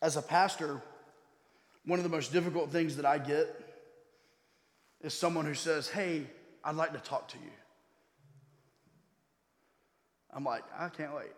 As 0.00 0.16
a 0.16 0.22
pastor, 0.22 0.82
one 1.84 1.98
of 1.98 2.02
the 2.02 2.08
most 2.08 2.32
difficult 2.32 2.70
things 2.70 2.96
that 2.96 3.06
I 3.06 3.18
get 3.18 3.63
is 5.04 5.12
someone 5.12 5.44
who 5.44 5.54
says, 5.54 5.88
Hey, 5.88 6.26
I'd 6.64 6.74
like 6.74 6.92
to 6.94 6.98
talk 6.98 7.28
to 7.28 7.36
you. 7.36 7.50
I'm 10.32 10.44
like, 10.44 10.64
I 10.76 10.88
can't 10.88 11.14
wait. 11.14 11.30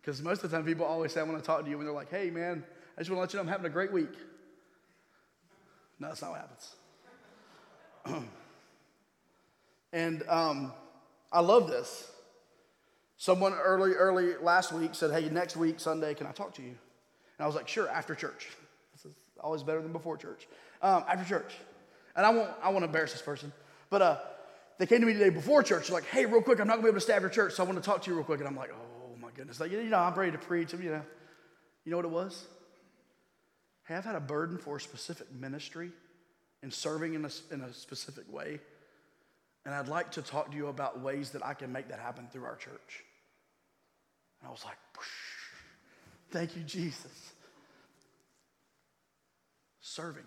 Because 0.00 0.22
most 0.22 0.44
of 0.44 0.50
the 0.50 0.56
time, 0.56 0.64
people 0.64 0.86
always 0.86 1.12
say, 1.12 1.20
I 1.20 1.24
want 1.24 1.38
to 1.38 1.44
talk 1.44 1.64
to 1.64 1.70
you 1.70 1.76
And 1.78 1.86
they're 1.86 1.94
like, 1.94 2.10
Hey, 2.10 2.30
man, 2.30 2.64
I 2.96 3.00
just 3.00 3.10
want 3.10 3.18
to 3.18 3.20
let 3.22 3.32
you 3.32 3.36
know 3.38 3.42
I'm 3.42 3.48
having 3.48 3.66
a 3.66 3.74
great 3.74 3.92
week. 3.92 4.14
No, 5.98 6.08
that's 6.08 6.22
not 6.22 6.30
what 6.30 6.40
happens. 8.06 8.24
and 9.92 10.22
um, 10.28 10.72
I 11.32 11.40
love 11.40 11.68
this. 11.68 12.10
Someone 13.16 13.54
early, 13.54 13.92
early 13.92 14.36
last 14.40 14.72
week 14.72 14.94
said, 14.94 15.10
Hey, 15.10 15.28
next 15.28 15.56
week, 15.56 15.80
Sunday, 15.80 16.14
can 16.14 16.28
I 16.28 16.32
talk 16.32 16.54
to 16.54 16.62
you? 16.62 16.68
And 16.68 17.40
I 17.40 17.46
was 17.46 17.56
like, 17.56 17.66
Sure, 17.66 17.88
after 17.88 18.14
church. 18.14 18.48
This 18.92 19.06
is 19.06 19.12
always 19.40 19.64
better 19.64 19.82
than 19.82 19.92
before 19.92 20.16
church. 20.16 20.46
Um, 20.82 21.04
after 21.08 21.28
church 21.28 21.54
and 22.16 22.24
I 22.26 22.30
won't, 22.30 22.50
I 22.62 22.70
won't 22.70 22.84
embarrass 22.84 23.12
this 23.12 23.22
person, 23.22 23.52
but 23.90 24.02
uh, 24.02 24.18
they 24.78 24.86
came 24.86 25.00
to 25.00 25.06
me 25.06 25.12
today 25.12 25.30
before 25.30 25.62
church. 25.62 25.88
They're 25.88 25.94
like, 25.94 26.06
hey, 26.06 26.26
real 26.26 26.42
quick, 26.42 26.60
I'm 26.60 26.66
not 26.66 26.74
gonna 26.74 26.84
be 26.84 26.88
able 26.88 26.98
to 26.98 27.04
stay 27.04 27.14
after 27.14 27.28
church, 27.28 27.54
so 27.54 27.62
I 27.62 27.66
want 27.66 27.82
to 27.82 27.84
talk 27.88 28.02
to 28.02 28.10
you 28.10 28.16
real 28.16 28.24
quick. 28.24 28.40
And 28.40 28.48
I'm 28.48 28.56
like, 28.56 28.70
oh 28.72 29.16
my 29.20 29.28
goodness. 29.34 29.60
Like, 29.60 29.72
you 29.72 29.82
know, 29.84 29.98
I'm 29.98 30.14
ready 30.14 30.32
to 30.32 30.38
preach. 30.38 30.72
You 30.72 30.78
know, 30.78 31.02
you 31.84 31.90
know 31.90 31.96
what 31.96 32.06
it 32.06 32.10
was? 32.10 32.44
Hey, 33.86 33.96
I've 33.96 34.04
had 34.04 34.16
a 34.16 34.20
burden 34.20 34.58
for 34.58 34.76
a 34.76 34.80
specific 34.80 35.32
ministry 35.32 35.90
and 36.62 36.72
serving 36.72 37.14
in 37.14 37.24
a, 37.24 37.30
in 37.52 37.60
a 37.60 37.72
specific 37.72 38.24
way. 38.32 38.58
And 39.66 39.74
I'd 39.74 39.88
like 39.88 40.12
to 40.12 40.22
talk 40.22 40.50
to 40.50 40.56
you 40.56 40.68
about 40.68 41.00
ways 41.00 41.30
that 41.30 41.44
I 41.44 41.54
can 41.54 41.72
make 41.72 41.88
that 41.88 41.98
happen 41.98 42.26
through 42.32 42.44
our 42.44 42.56
church. 42.56 43.04
And 44.40 44.48
I 44.48 44.50
was 44.50 44.64
like, 44.64 44.76
thank 46.30 46.56
you, 46.56 46.62
Jesus. 46.62 47.32
Serving. 49.80 50.24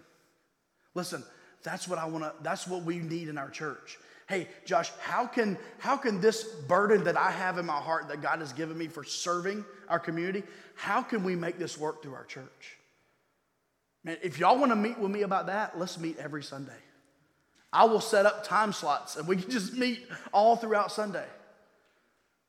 Listen, 0.94 1.24
that's 1.64 1.88
what 1.88 2.00
I 2.00 2.06
want 2.06 2.24
to, 2.24 2.34
that's 2.42 2.68
what 2.68 2.84
we 2.84 2.98
need 3.00 3.28
in 3.28 3.38
our 3.38 3.50
church. 3.50 3.98
Hey, 4.28 4.50
Josh, 4.66 4.92
how 5.02 5.26
can, 5.26 5.58
how 5.78 5.96
can 5.96 6.20
this 6.20 6.44
burden 6.44 7.06
that 7.06 7.16
I 7.16 7.32
have 7.32 7.58
in 7.58 7.66
my 7.66 7.78
heart 7.78 8.10
that 8.10 8.22
God 8.22 8.40
has 8.40 8.52
given 8.52 8.78
me 8.78 8.88
for 8.88 9.04
serving 9.04 9.64
our 9.88 10.00
community, 10.00 10.44
how 10.76 11.02
can 11.02 11.24
we 11.24 11.36
make 11.36 11.58
this 11.58 11.78
work 11.78 12.04
through 12.04 12.14
our 12.14 12.26
church? 12.26 12.78
Man, 14.04 14.18
if 14.22 14.38
y'all 14.38 14.58
want 14.58 14.72
to 14.72 14.76
meet 14.76 14.98
with 14.98 15.12
me 15.12 15.22
about 15.22 15.48
that, 15.48 15.80
let's 15.80 15.98
meet 15.98 16.18
every 16.18 16.44
Sunday. 16.44 16.72
I 17.72 17.86
will 17.86 18.02
set 18.02 18.26
up 18.26 18.46
time 18.46 18.74
slots 18.74 19.16
and 19.16 19.28
we 19.28 19.38
can 19.38 19.50
just 19.50 19.74
meet 19.74 20.06
all 20.34 20.56
throughout 20.56 20.92
Sunday. 20.92 21.26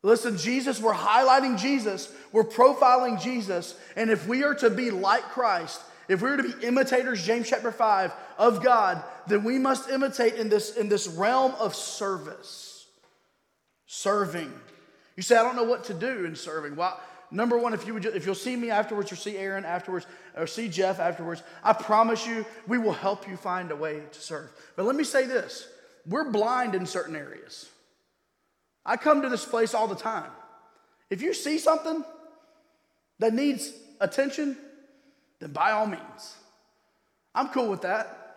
Listen, 0.03 0.37
Jesus, 0.37 0.81
we're 0.81 0.95
highlighting 0.95 1.59
Jesus, 1.59 2.13
we're 2.31 2.45
profiling 2.45 3.21
Jesus, 3.21 3.75
and 3.97 4.11
if 4.11 4.29
we 4.29 4.45
are 4.45 4.55
to 4.55 4.71
be 4.71 4.93
like 4.93 5.25
Christ, 5.25 5.81
if 6.09 6.23
we 6.23 6.31
were 6.31 6.39
to 6.39 6.43
be 6.43 6.67
imitators, 6.67 7.25
James 7.25 7.49
chapter 7.49 7.71
5, 7.71 8.13
of 8.39 8.63
God, 8.63 9.03
then 9.27 9.45
we 9.45 9.59
must 9.59 9.91
imitate 9.91 10.35
in 10.35 10.49
this, 10.49 10.77
in 10.77 10.89
this 10.89 11.07
realm 11.07 11.55
of 11.59 11.75
service. 11.75 12.87
Serving. 13.87 14.53
You 15.17 15.23
say, 15.23 15.37
I 15.37 15.43
don't 15.43 15.57
know 15.57 15.65
what 15.65 15.85
to 15.85 15.95
do 15.95 16.25
in 16.25 16.35
serving. 16.35 16.77
Well, 16.77 16.99
number 17.31 17.59
one, 17.59 17.75
if, 17.75 17.87
you 17.87 17.95
would, 17.95 18.07
if 18.07 18.25
you'll 18.25 18.35
see 18.35 18.57
me 18.57 18.71
afterwards 18.71 19.13
or 19.13 19.17
see 19.17 19.37
Aaron 19.37 19.65
afterwards 19.65 20.07
or 20.37 20.47
see 20.47 20.69
Jeff 20.69 20.99
afterwards, 21.01 21.43
I 21.63 21.73
promise 21.75 22.27
you 22.27 22.47
we 22.67 22.79
will 22.79 22.93
help 22.93 23.29
you 23.29 23.37
find 23.37 23.71
a 23.71 23.77
way 23.77 24.03
to 24.11 24.21
serve. 24.21 24.51
But 24.77 24.87
let 24.87 24.97
me 24.97 25.05
say 25.05 25.27
this 25.27 25.69
we're 26.07 26.31
blind 26.31 26.75
in 26.75 26.87
certain 26.87 27.17
areas. 27.17 27.69
I 28.87 28.97
come 28.97 29.23
to 29.23 29.29
this 29.29 29.45
place 29.45 29.75
all 29.75 29.89
the 29.89 29.95
time. 29.95 30.31
If 31.11 31.21
you 31.21 31.35
see 31.35 31.59
something 31.59 32.05
that 33.19 33.35
needs 33.35 33.73
attention, 34.01 34.57
then 35.41 35.53
by 35.53 35.73
all 35.73 35.87
means, 35.87 36.37
I'm 37.35 37.49
cool 37.49 37.69
with 37.69 37.83
that. 37.83 38.37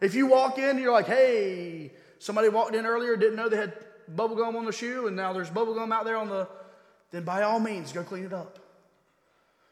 If 0.00 0.14
you 0.14 0.26
walk 0.26 0.58
in, 0.58 0.78
you're 0.78 0.92
like, 0.92 1.06
hey, 1.06 1.92
somebody 2.18 2.48
walked 2.48 2.74
in 2.74 2.86
earlier, 2.86 3.16
didn't 3.16 3.36
know 3.36 3.48
they 3.48 3.56
had 3.56 3.72
bubble 4.08 4.36
gum 4.36 4.56
on 4.56 4.64
the 4.64 4.72
shoe, 4.72 5.06
and 5.06 5.16
now 5.16 5.32
there's 5.32 5.50
bubble 5.50 5.74
gum 5.74 5.92
out 5.92 6.04
there 6.04 6.16
on 6.16 6.28
the, 6.28 6.48
then 7.10 7.24
by 7.24 7.42
all 7.42 7.58
means, 7.58 7.92
go 7.92 8.02
clean 8.02 8.24
it 8.24 8.32
up. 8.32 8.58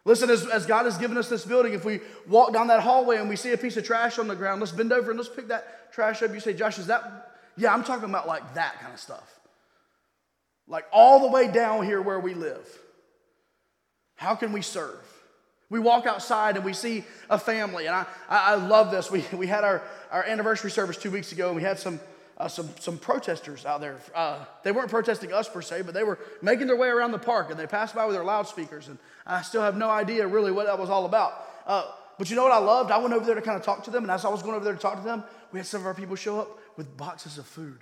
Listen, 0.07 0.29
as, 0.29 0.47
as 0.47 0.67
God 0.67 0.85
has 0.85 0.99
given 0.99 1.17
us 1.17 1.29
this 1.29 1.45
building, 1.45 1.73
if 1.73 1.85
we 1.85 2.01
walk 2.29 2.53
down 2.53 2.67
that 2.67 2.81
hallway 2.81 3.17
and 3.17 3.29
we 3.29 3.37
see 3.37 3.53
a 3.53 3.57
piece 3.57 3.77
of 3.77 3.85
trash 3.85 4.19
on 4.19 4.29
the 4.29 4.37
ground, 4.37 4.61
let's 4.61 4.73
bend 4.73 4.93
over 4.93 5.11
and 5.11 5.19
let's 5.19 5.35
pick 5.35 5.49
that 5.49 5.93
trash 5.93 6.23
up. 6.23 6.33
You 6.35 6.41
say, 6.41 6.53
Josh, 6.53 6.79
is 6.79 6.89
that? 6.89 7.31
Yeah, 7.57 7.73
I'm 7.73 7.85
talking 7.85 8.09
about 8.09 8.27
like 8.27 8.55
that 8.55 8.81
kind 8.81 8.93
of 8.93 9.01
stuff. 9.01 9.41
Like 10.69 10.85
all 10.93 11.21
the 11.21 11.29
way 11.29 11.51
down 11.51 11.85
here 11.85 12.03
where 12.03 12.21
we 12.21 12.35
live. 12.35 12.67
How 14.17 14.35
can 14.35 14.53
we 14.53 14.61
serve? 14.61 15.01
We 15.71 15.81
walk 15.81 16.07
outside 16.07 16.57
and 16.57 16.65
we 16.65 16.73
see 16.73 17.05
a 17.31 17.39
family, 17.39 17.87
and 17.87 17.97
I, 17.97 18.07
I, 18.29 18.55
love 18.55 18.91
this. 18.91 19.11
We, 19.11 19.25
we 19.33 19.47
had 19.47 19.65
our, 19.65 19.83
our 20.11 20.23
anniversary 20.25 20.71
service 20.71 20.97
two 20.97 21.11
weeks 21.11 21.33
ago, 21.33 21.49
and 21.49 21.57
we 21.57 21.63
had 21.63 21.79
some, 21.79 21.99
uh, 22.37 22.49
some, 22.49 22.69
some 22.79 22.99
protesters 22.99 23.65
out 23.65 23.81
there. 23.81 23.97
Uh, 24.15 24.45
they 24.63 24.73
weren't 24.73 24.91
protesting 24.91 25.33
us 25.33 25.49
per 25.49 25.63
se, 25.63 25.83
but 25.83 25.95
they 25.95 26.05
were 26.05 26.19
making 26.43 26.67
their 26.67 26.77
way 26.77 26.89
around 26.89 27.13
the 27.13 27.19
park, 27.19 27.51
and 27.51 27.59
they 27.59 27.67
passed 27.67 27.95
by 27.95 28.05
with 28.05 28.15
their 28.15 28.25
loudspeakers, 28.25 28.89
and 28.89 28.99
I 29.27 29.43
still 29.43 29.63
have 29.63 29.77
no 29.77 29.91
idea 29.91 30.27
really 30.27 30.53
what 30.53 30.67
that 30.67 30.79
was 30.79 30.91
all 30.91 31.07
about. 31.07 31.33
Uh, 31.67 31.91
but 32.19 32.31
you 32.31 32.37
know 32.37 32.45
what 32.45 32.53
I 32.53 32.59
loved? 32.59 32.91
I 32.91 32.99
went 32.99 33.15
over 33.15 33.25
there 33.25 33.35
to 33.35 33.43
kind 33.43 33.59
of 33.59 33.65
talk 33.65 33.85
to 33.85 33.91
them, 33.91 34.05
and 34.05 34.11
as 34.11 34.25
I 34.25 34.29
was 34.29 34.43
going 34.43 34.55
over 34.55 34.65
there 34.65 34.75
to 34.75 34.81
talk 34.81 34.99
to 34.99 35.05
them, 35.05 35.25
we 35.51 35.59
had 35.59 35.67
some 35.67 35.81
of 35.81 35.87
our 35.87 35.95
people 35.95 36.15
show 36.15 36.41
up 36.41 36.59
with 36.77 36.97
boxes 36.97 37.39
of 37.39 37.47
food 37.47 37.79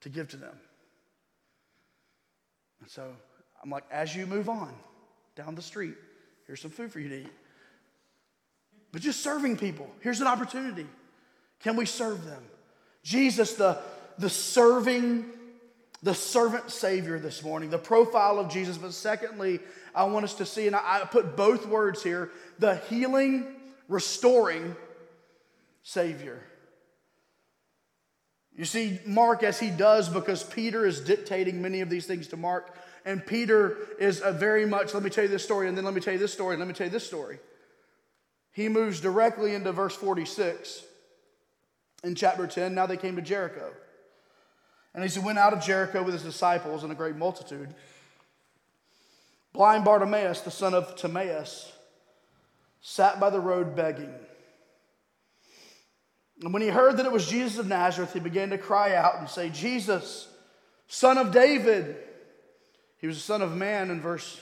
to 0.00 0.08
give 0.08 0.28
to 0.30 0.36
them. 0.36 0.54
And 2.80 2.90
so 2.90 3.12
I'm 3.62 3.70
like, 3.70 3.84
as 3.90 4.14
you 4.16 4.26
move 4.26 4.48
on 4.48 4.74
down 5.36 5.54
the 5.54 5.62
street, 5.62 5.94
Here's 6.52 6.60
some 6.60 6.70
food 6.70 6.92
for 6.92 7.00
you 7.00 7.08
to 7.08 7.20
eat. 7.22 7.32
But 8.92 9.00
just 9.00 9.22
serving 9.22 9.56
people, 9.56 9.90
here's 10.00 10.20
an 10.20 10.26
opportunity. 10.26 10.86
Can 11.60 11.76
we 11.76 11.86
serve 11.86 12.26
them? 12.26 12.42
Jesus, 13.02 13.54
the, 13.54 13.78
the 14.18 14.28
serving, 14.28 15.24
the 16.02 16.12
servant 16.12 16.70
Savior 16.70 17.18
this 17.18 17.42
morning, 17.42 17.70
the 17.70 17.78
profile 17.78 18.38
of 18.38 18.50
Jesus. 18.50 18.76
But 18.76 18.92
secondly, 18.92 19.60
I 19.94 20.04
want 20.04 20.24
us 20.24 20.34
to 20.34 20.44
see, 20.44 20.66
and 20.66 20.76
I, 20.76 21.00
I 21.00 21.04
put 21.06 21.38
both 21.38 21.64
words 21.64 22.02
here 22.02 22.30
the 22.58 22.76
healing, 22.90 23.46
restoring 23.88 24.76
Savior. 25.82 26.38
You 28.54 28.66
see, 28.66 29.00
Mark, 29.06 29.42
as 29.42 29.58
he 29.58 29.70
does, 29.70 30.10
because 30.10 30.42
Peter 30.42 30.84
is 30.84 31.00
dictating 31.00 31.62
many 31.62 31.80
of 31.80 31.88
these 31.88 32.04
things 32.04 32.26
to 32.28 32.36
Mark, 32.36 32.76
and 33.04 33.24
Peter 33.24 33.78
is 33.98 34.20
a 34.22 34.32
very 34.32 34.66
much, 34.66 34.94
let 34.94 35.02
me 35.02 35.10
tell 35.10 35.24
you 35.24 35.30
this 35.30 35.44
story, 35.44 35.68
and 35.68 35.76
then 35.76 35.84
let 35.84 35.94
me 35.94 36.00
tell 36.00 36.12
you 36.12 36.18
this 36.18 36.32
story, 36.32 36.54
and 36.54 36.60
let 36.60 36.68
me 36.68 36.74
tell 36.74 36.86
you 36.86 36.92
this 36.92 37.06
story. 37.06 37.38
He 38.52 38.68
moves 38.68 39.00
directly 39.00 39.54
into 39.54 39.72
verse 39.72 39.96
46 39.96 40.84
in 42.04 42.14
chapter 42.14 42.46
10. 42.46 42.74
Now 42.74 42.86
they 42.86 42.96
came 42.96 43.16
to 43.16 43.22
Jericho. 43.22 43.72
And 44.94 45.02
as 45.02 45.14
he 45.14 45.20
went 45.20 45.38
out 45.38 45.52
of 45.52 45.62
Jericho 45.62 46.02
with 46.02 46.12
his 46.12 46.22
disciples 46.22 46.82
and 46.82 46.92
a 46.92 46.94
great 46.94 47.16
multitude, 47.16 47.74
blind 49.52 49.84
Bartimaeus, 49.84 50.42
the 50.42 50.50
son 50.50 50.74
of 50.74 50.96
Timaeus, 50.96 51.72
sat 52.82 53.18
by 53.18 53.30
the 53.30 53.40
road 53.40 53.74
begging. 53.74 54.12
And 56.42 56.52
when 56.52 56.62
he 56.62 56.68
heard 56.68 56.96
that 56.98 57.06
it 57.06 57.12
was 57.12 57.26
Jesus 57.28 57.58
of 57.58 57.68
Nazareth, 57.68 58.12
he 58.12 58.20
began 58.20 58.50
to 58.50 58.58
cry 58.58 58.94
out 58.94 59.18
and 59.18 59.28
say, 59.28 59.48
Jesus, 59.48 60.28
son 60.88 61.16
of 61.16 61.32
David, 61.32 61.96
he 63.02 63.08
was 63.08 63.16
the 63.16 63.22
son 63.22 63.42
of 63.42 63.54
man 63.54 63.90
in 63.90 64.00
verse 64.00 64.40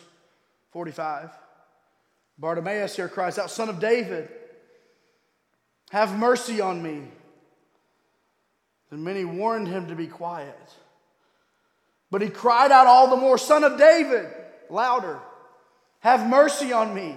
45. 0.73 1.31
Bartimaeus 2.39 2.95
here 2.95 3.09
cries 3.09 3.39
out, 3.39 3.51
Son 3.51 3.71
of 3.71 3.81
David, 3.81 4.29
have 5.91 6.17
mercy 6.17 6.61
on 6.61 6.83
me. 6.83 7.09
And 8.91 9.03
many 9.03 9.25
warned 9.25 9.67
him 9.67 9.89
to 9.89 9.95
be 9.95 10.07
quiet. 10.07 10.59
But 12.11 12.21
he 12.21 12.29
cried 12.29 12.71
out 12.71 12.87
all 12.87 13.09
the 13.09 13.17
more, 13.17 13.39
Son 13.39 13.65
of 13.65 13.79
David, 13.79 14.27
louder, 14.69 15.21
have 16.01 16.29
mercy 16.29 16.73
on 16.73 16.95
me. 16.95 17.17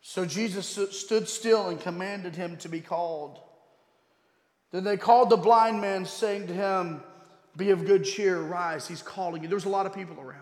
So 0.00 0.24
Jesus 0.24 0.78
stood 0.92 1.28
still 1.28 1.68
and 1.68 1.78
commanded 1.80 2.36
him 2.36 2.56
to 2.58 2.68
be 2.70 2.80
called. 2.80 3.38
Then 4.72 4.84
they 4.84 4.96
called 4.96 5.28
the 5.28 5.36
blind 5.36 5.80
man, 5.82 6.06
saying 6.06 6.46
to 6.46 6.54
him, 6.54 7.02
be 7.56 7.70
of 7.70 7.86
good 7.86 8.04
cheer, 8.04 8.40
rise. 8.40 8.88
He's 8.88 9.02
calling 9.02 9.42
you. 9.42 9.48
There 9.48 9.56
was 9.56 9.64
a 9.64 9.70
lot 9.70 9.86
of 9.86 9.94
people 9.94 10.20
around. 10.20 10.40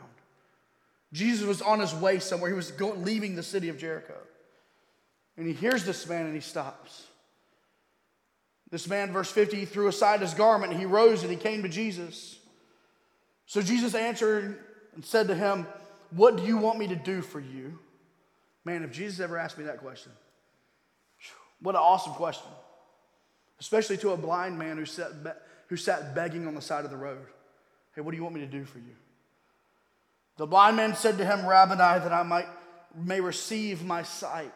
Jesus 1.13 1.47
was 1.47 1.61
on 1.61 1.81
his 1.81 1.95
way 1.95 2.19
somewhere. 2.19 2.51
He 2.51 2.57
was 2.57 2.71
going, 2.71 3.05
leaving 3.05 3.37
the 3.37 3.43
city 3.43 3.69
of 3.69 3.79
Jericho. 3.79 4.17
And 5.37 5.47
he 5.47 5.53
hears 5.53 5.85
this 5.85 6.07
man 6.09 6.27
and 6.27 6.35
he 6.35 6.41
stops. 6.41 7.07
This 8.71 8.89
man, 8.89 9.13
verse 9.13 9.31
50, 9.31 9.59
he 9.59 9.65
threw 9.67 9.89
aside 9.89 10.21
his 10.21 10.33
garment 10.33 10.73
and 10.73 10.81
he 10.81 10.87
rose 10.87 11.23
and 11.23 11.31
he 11.31 11.37
came 11.37 11.63
to 11.63 11.69
Jesus. 11.69 12.39
So 13.45 13.61
Jesus 13.61 13.95
answered 13.95 14.59
and 14.95 15.05
said 15.05 15.29
to 15.29 15.35
him, 15.35 15.67
What 16.11 16.39
do 16.39 16.43
you 16.45 16.57
want 16.57 16.79
me 16.79 16.89
to 16.89 16.97
do 16.97 17.21
for 17.21 17.41
you? 17.41 17.79
Man, 18.65 18.83
if 18.83 18.93
Jesus 18.93 19.21
ever 19.21 19.37
asked 19.37 19.59
me 19.59 19.65
that 19.65 19.79
question, 19.79 20.13
what 21.61 21.75
an 21.75 21.83
awesome 21.83 22.15
question. 22.15 22.49
Especially 23.61 23.97
to 23.99 24.11
a 24.11 24.17
blind 24.17 24.59
man 24.59 24.79
who 24.79 24.87
sat 24.87 25.11
who 25.73 25.77
sat 25.79 26.15
begging 26.15 26.47
on 26.47 26.55
the 26.55 26.61
side 26.61 26.85
of 26.85 26.91
the 26.91 26.97
road. 26.99 27.25
Hey, 27.95 28.03
what 28.03 28.11
do 28.11 28.19
you 28.19 28.23
want 28.23 28.35
me 28.35 28.43
to 28.43 28.47
do 28.47 28.63
for 28.63 28.77
you? 28.77 28.95
The 30.37 30.47
blind 30.47 30.77
man 30.77 30.95
said 30.95 31.17
to 31.17 31.25
him, 31.25 31.47
Rabbi, 31.47 31.77
that 31.77 32.13
I 32.13 32.23
might 32.23 32.45
may 32.95 33.23
receive 33.23 33.83
my 33.83 34.03
sight. 34.03 34.53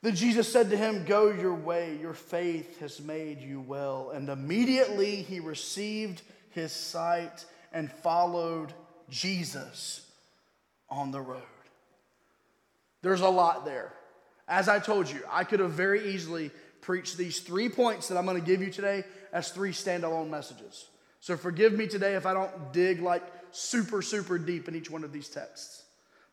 Then 0.00 0.14
Jesus 0.14 0.50
said 0.50 0.70
to 0.70 0.76
him, 0.78 1.04
Go 1.04 1.30
your 1.30 1.54
way, 1.54 1.98
your 2.00 2.14
faith 2.14 2.80
has 2.80 2.98
made 2.98 3.42
you 3.42 3.60
well. 3.60 4.08
And 4.08 4.30
immediately 4.30 5.16
he 5.16 5.38
received 5.38 6.22
his 6.48 6.72
sight 6.72 7.44
and 7.74 7.92
followed 7.92 8.72
Jesus 9.10 10.10
on 10.88 11.10
the 11.10 11.20
road. 11.20 11.42
There's 13.02 13.20
a 13.20 13.28
lot 13.28 13.66
there. 13.66 13.92
As 14.48 14.66
I 14.66 14.78
told 14.78 15.10
you, 15.10 15.20
I 15.30 15.44
could 15.44 15.60
have 15.60 15.72
very 15.72 16.14
easily 16.14 16.50
preach 16.80 17.16
these 17.16 17.40
three 17.40 17.68
points 17.68 18.08
that 18.08 18.16
I'm 18.16 18.24
going 18.24 18.40
to 18.40 18.46
give 18.46 18.62
you 18.62 18.70
today 18.70 19.04
as 19.32 19.50
three 19.50 19.72
standalone 19.72 20.30
messages. 20.30 20.86
So 21.20 21.36
forgive 21.36 21.72
me 21.72 21.86
today 21.86 22.14
if 22.14 22.26
I 22.26 22.32
don't 22.32 22.72
dig 22.72 23.00
like 23.00 23.22
super, 23.50 24.02
super 24.02 24.38
deep 24.38 24.68
in 24.68 24.74
each 24.74 24.90
one 24.90 25.04
of 25.04 25.12
these 25.12 25.28
texts. 25.28 25.84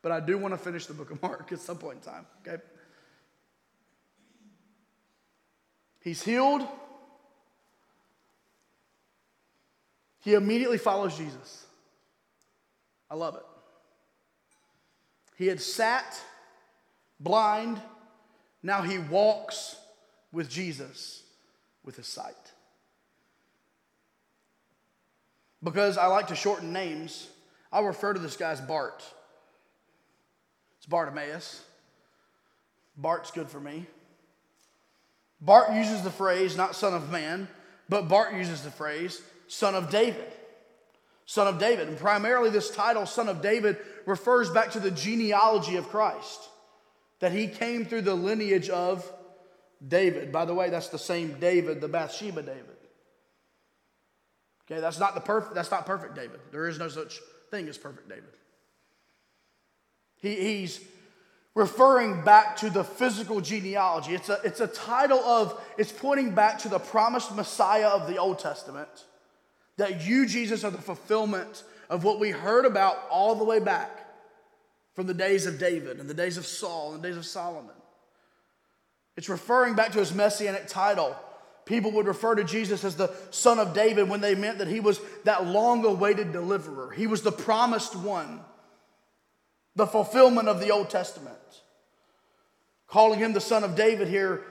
But 0.02 0.12
I 0.12 0.20
do 0.20 0.38
want 0.38 0.54
to 0.54 0.58
finish 0.58 0.86
the 0.86 0.94
book 0.94 1.12
of 1.12 1.22
Mark 1.22 1.52
at 1.52 1.60
some 1.60 1.78
point 1.78 1.98
in 1.98 2.12
time, 2.12 2.26
okay? 2.46 2.62
He's 6.02 6.24
healed. 6.24 6.66
He 10.24 10.34
immediately 10.34 10.78
follows 10.78 11.18
Jesus. 11.18 11.66
I 13.10 13.16
love 13.16 13.36
it. 13.36 13.44
He 15.38 15.48
had 15.48 15.62
sat 15.62 16.20
blind, 17.20 17.82
now 18.64 18.82
he 18.82 18.98
walks 18.98 19.76
with 20.32 20.50
Jesus 20.50 21.24
with 21.84 21.96
his 21.96 22.08
sight. 22.08 22.36
Because 25.64 25.98
I 25.98 26.08
like 26.08 26.28
to 26.28 26.36
shorten 26.36 26.72
names, 26.72 27.28
I'll 27.72 27.86
refer 27.86 28.14
to 28.14 28.20
this 28.20 28.38
guy 28.38 28.52
as 28.52 28.62
Bart. 28.62 29.04
It's 30.78 30.86
Bartimaeus. 30.86 31.64
Bart's 32.98 33.32
good 33.32 33.48
for 33.48 33.60
me. 33.60 33.86
Bart 35.40 35.74
uses 35.74 36.02
the 36.02 36.12
phrase, 36.12 36.58
not 36.58 36.76
son 36.76 36.94
of 36.94 37.12
man, 37.12 37.48
but 37.90 38.08
Bart 38.08 38.34
uses 38.34 38.64
the 38.64 38.72
phrase, 38.72 39.22
son 39.48 39.76
of 39.76 39.90
David. 39.90 40.34
Son 41.26 41.48
of 41.48 41.60
David. 41.60 41.90
And 41.90 41.98
primarily, 41.98 42.50
this 42.50 42.72
title, 42.72 43.06
son 43.06 43.28
of 43.28 43.42
David, 43.42 43.78
refers 44.06 44.50
back 44.50 44.72
to 44.72 44.80
the 44.80 44.92
genealogy 44.92 45.76
of 45.76 45.90
Christ, 45.90 46.50
that 47.20 47.34
he 47.34 47.48
came 47.48 47.86
through 47.86 48.04
the 48.04 48.16
lineage 48.16 48.70
of 48.70 49.10
David. 49.86 50.32
By 50.32 50.46
the 50.46 50.54
way, 50.54 50.70
that's 50.70 50.90
the 50.90 51.00
same 51.00 51.40
David, 51.40 51.82
the 51.82 51.88
Bathsheba 51.88 52.42
David. 52.42 52.78
Okay, 54.70 54.82
that's 54.82 55.00
not 55.00 55.16
the 55.16 55.22
perfect, 55.22 55.56
that's 55.56 55.72
not 55.72 55.86
perfect 55.86 56.16
David. 56.16 56.40
There 56.52 56.68
is 56.68 56.78
no 56.78 56.90
such 56.90 57.20
thing 57.52 57.68
as 57.68 57.78
perfect 57.78 58.10
David. 58.10 58.30
He, 60.18 60.36
he's 60.36 60.82
referring 61.56 62.24
back 62.24 62.58
to 62.58 62.70
the 62.70 62.84
physical 62.84 63.42
genealogy. 63.42 64.14
It's 64.14 64.30
a, 64.30 64.40
it's 64.44 64.60
a 64.60 64.68
title 64.68 65.20
of, 65.20 65.60
it's 65.78 65.92
pointing 65.92 66.36
back 66.36 66.60
to 66.60 66.70
the 66.70 66.80
promised 66.80 67.36
Messiah 67.36 67.88
of 67.88 68.08
the 68.08 68.18
Old 68.18 68.40
Testament 68.40 68.90
That 69.78 70.06
you, 70.06 70.26
Jesus, 70.26 70.64
are 70.64 70.72
the 70.72 70.78
fulfillment 70.78 71.64
of 71.90 72.04
what 72.04 72.20
we 72.20 72.32
heard 72.32 72.66
about 72.66 72.98
all 73.10 73.36
the 73.36 73.44
way 73.44 73.60
back 73.60 74.06
from 74.94 75.08
the 75.08 75.14
days 75.14 75.46
of 75.46 75.60
David 75.60 76.00
and 76.00 76.10
the 76.10 76.14
days 76.14 76.38
of 76.38 76.46
Saul 76.46 76.94
and 76.94 77.04
the 77.04 77.08
days 77.08 77.18
of 77.18 77.26
Solomon. 77.26 77.76
It's 79.18 79.30
referring 79.30 79.74
back 79.74 79.92
to 79.94 80.00
his 80.00 80.14
messianic 80.14 80.68
title. 80.68 81.16
People 81.66 81.92
would 81.94 82.08
refer 82.08 82.36
to 82.36 82.44
Jesus 82.44 82.86
as 82.86 82.96
the 82.96 83.14
son 83.32 83.60
of 83.60 83.74
David 83.74 84.08
when 84.08 84.22
they 84.22 84.36
meant 84.36 84.60
that 84.60 84.70
he 84.70 84.80
was 84.80 85.02
that 85.26 85.46
long 85.46 85.84
awaited 85.84 86.32
deliverer. 86.32 86.92
He 86.92 87.08
was 87.08 87.24
the 87.24 87.32
promised 87.32 87.96
one, 87.96 88.40
the 89.76 89.88
fulfillment 89.88 90.48
of 90.48 90.62
the 90.62 90.72
Old 90.72 90.90
Testament. 90.90 91.36
Calling 92.88 93.20
him 93.20 93.34
the 93.34 93.42
son 93.42 93.66
of 93.66 93.76
David 93.76 94.08
here, 94.08 94.44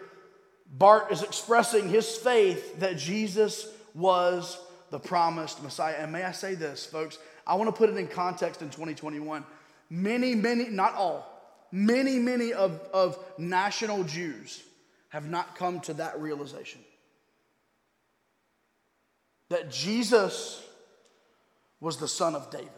Bart 0.71 1.11
is 1.11 1.23
expressing 1.23 1.89
his 1.89 2.17
faith 2.17 2.81
that 2.81 2.99
Jesus 2.99 3.67
was 3.95 4.59
the 4.91 4.99
promised 4.99 5.63
Messiah. 5.63 5.95
And 5.99 6.13
may 6.13 6.23
I 6.23 6.33
say 6.33 6.55
this, 6.55 6.85
folks? 6.85 7.19
I 7.47 7.55
want 7.55 7.69
to 7.69 7.77
put 7.77 7.89
it 7.89 7.97
in 7.97 8.09
context 8.09 8.61
in 8.61 8.69
2021. 8.69 9.45
Many, 9.89 10.35
many, 10.35 10.69
not 10.69 10.95
all, 10.95 11.36
many, 11.77 12.19
many 12.19 12.53
of, 12.53 12.81
of 12.93 13.19
national 13.39 14.05
Jews 14.05 14.63
have 15.11 15.29
not 15.29 15.57
come 15.57 15.81
to 15.81 15.95
that 15.95 16.21
realization. 16.21 16.81
That 19.51 19.71
Jesus 19.71 20.67
was 21.79 21.99
the 21.99 22.09
son 22.09 22.35
of 22.35 22.51
David. 22.51 22.71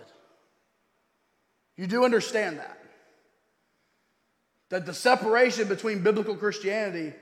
You 1.76 1.86
do 1.86 2.04
understand 2.04 2.58
that. 2.58 2.78
That 4.70 4.84
the 4.84 4.92
separation 4.92 5.68
between 5.68 6.02
biblical 6.02 6.34
Christianity 6.34 7.14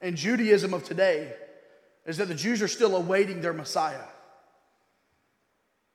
and 0.00 0.16
Judaism 0.16 0.74
of 0.74 0.84
today 0.84 1.32
is 2.06 2.18
that 2.18 2.28
the 2.28 2.34
Jews 2.34 2.62
are 2.62 2.68
still 2.68 2.94
awaiting 2.94 3.40
their 3.40 3.52
Messiah. 3.54 4.04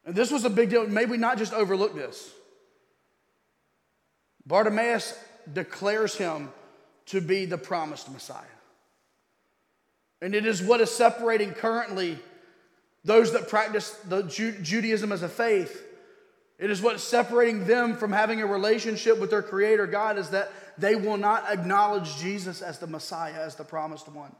And 0.06 0.16
this 0.16 0.32
was 0.32 0.44
a 0.44 0.50
big 0.50 0.72
deal. 0.72 0.86
Maybe 0.88 1.12
we 1.12 1.18
not 1.18 1.38
just 1.38 1.54
overlook 1.54 1.96
this. 1.96 2.30
Bartimaeus 4.46 5.18
declares 5.52 6.16
him 6.16 6.52
to 7.08 7.22
be 7.22 7.46
the 7.46 7.58
promised 7.58 8.12
Messiah. 8.12 8.44
And 10.22 10.34
it 10.34 10.46
is 10.46 10.62
what 10.62 10.82
is 10.82 10.90
separating 10.90 11.52
currently 11.52 12.18
those 13.04 13.34
that 13.34 13.50
practice 13.50 13.90
the 14.08 14.24
Judaism 14.24 15.12
as 15.12 15.22
a 15.22 15.30
faith. 15.30 15.86
It 16.58 16.70
is 16.70 16.82
what's 16.82 17.04
separating 17.04 17.66
them 17.66 17.98
from 17.98 18.14
having 18.14 18.42
a 18.42 18.46
relationship 18.46 19.20
with 19.20 19.30
their 19.30 19.42
Creator 19.42 19.88
God 19.88 20.18
is 20.18 20.30
that 20.30 20.52
they 20.78 20.96
will 20.96 21.18
not 21.18 21.50
acknowledge 21.52 22.18
Jesus 22.18 22.62
as 22.62 22.80
the 22.80 22.88
Messiah, 22.88 23.42
as 23.42 23.56
the 23.56 23.66
promised 23.66 24.08
one. 24.08 24.34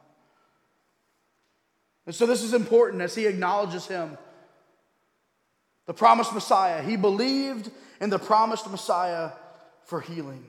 And 2.06 2.16
so 2.16 2.26
this 2.26 2.44
is 2.44 2.54
important 2.54 3.02
as 3.02 3.16
he 3.16 3.26
acknowledges 3.26 3.88
him, 3.88 4.18
the 5.86 5.94
promised 5.94 6.34
Messiah. 6.34 6.82
He 6.82 6.96
believed 6.96 7.70
in 8.00 8.10
the 8.10 8.20
promised 8.20 8.70
Messiah 8.70 9.32
for 9.86 10.02
healing. 10.02 10.46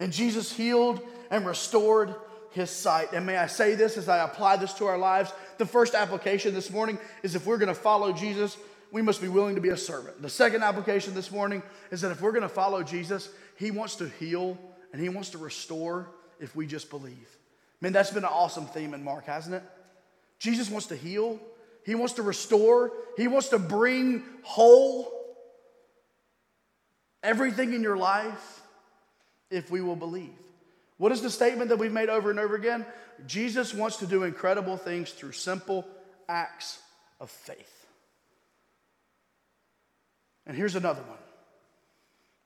And 0.00 0.12
Jesus 0.12 0.52
healed 0.52 1.00
and 1.30 1.46
restored 1.46 2.14
his 2.50 2.70
sight. 2.70 3.12
And 3.12 3.26
may 3.26 3.36
I 3.36 3.46
say 3.46 3.74
this 3.74 3.96
as 3.96 4.08
I 4.08 4.24
apply 4.24 4.56
this 4.56 4.72
to 4.74 4.86
our 4.86 4.98
lives? 4.98 5.32
The 5.58 5.66
first 5.66 5.94
application 5.94 6.54
this 6.54 6.70
morning 6.70 6.98
is 7.22 7.34
if 7.34 7.46
we're 7.46 7.58
going 7.58 7.68
to 7.68 7.74
follow 7.74 8.12
Jesus, 8.12 8.56
we 8.92 9.02
must 9.02 9.20
be 9.20 9.28
willing 9.28 9.56
to 9.56 9.60
be 9.60 9.70
a 9.70 9.76
servant. 9.76 10.22
The 10.22 10.30
second 10.30 10.62
application 10.62 11.14
this 11.14 11.32
morning 11.32 11.62
is 11.90 12.00
that 12.02 12.12
if 12.12 12.20
we're 12.20 12.32
going 12.32 12.42
to 12.42 12.48
follow 12.48 12.82
Jesus, 12.82 13.28
he 13.56 13.70
wants 13.70 13.96
to 13.96 14.08
heal 14.08 14.56
and 14.92 15.02
he 15.02 15.08
wants 15.08 15.30
to 15.30 15.38
restore 15.38 16.08
if 16.38 16.54
we 16.54 16.66
just 16.66 16.90
believe. 16.90 17.36
Man, 17.80 17.92
that's 17.92 18.10
been 18.10 18.24
an 18.24 18.30
awesome 18.32 18.66
theme 18.66 18.94
in 18.94 19.02
Mark, 19.02 19.26
hasn't 19.26 19.56
it? 19.56 19.62
Jesus 20.38 20.70
wants 20.70 20.86
to 20.86 20.96
heal, 20.96 21.40
he 21.84 21.94
wants 21.94 22.14
to 22.14 22.22
restore, 22.22 22.92
he 23.16 23.26
wants 23.26 23.48
to 23.48 23.58
bring 23.58 24.22
whole 24.42 25.23
everything 27.24 27.72
in 27.72 27.82
your 27.82 27.96
life 27.96 28.60
if 29.50 29.70
we 29.70 29.80
will 29.80 29.96
believe. 29.96 30.30
What 30.98 31.10
is 31.10 31.22
the 31.22 31.30
statement 31.30 31.70
that 31.70 31.78
we've 31.78 31.92
made 31.92 32.08
over 32.08 32.30
and 32.30 32.38
over 32.38 32.54
again? 32.54 32.86
Jesus 33.26 33.74
wants 33.74 33.96
to 33.96 34.06
do 34.06 34.22
incredible 34.22 34.76
things 34.76 35.10
through 35.10 35.32
simple 35.32 35.84
acts 36.28 36.78
of 37.20 37.30
faith. 37.30 37.86
And 40.46 40.56
here's 40.56 40.76
another 40.76 41.02
one. 41.02 41.18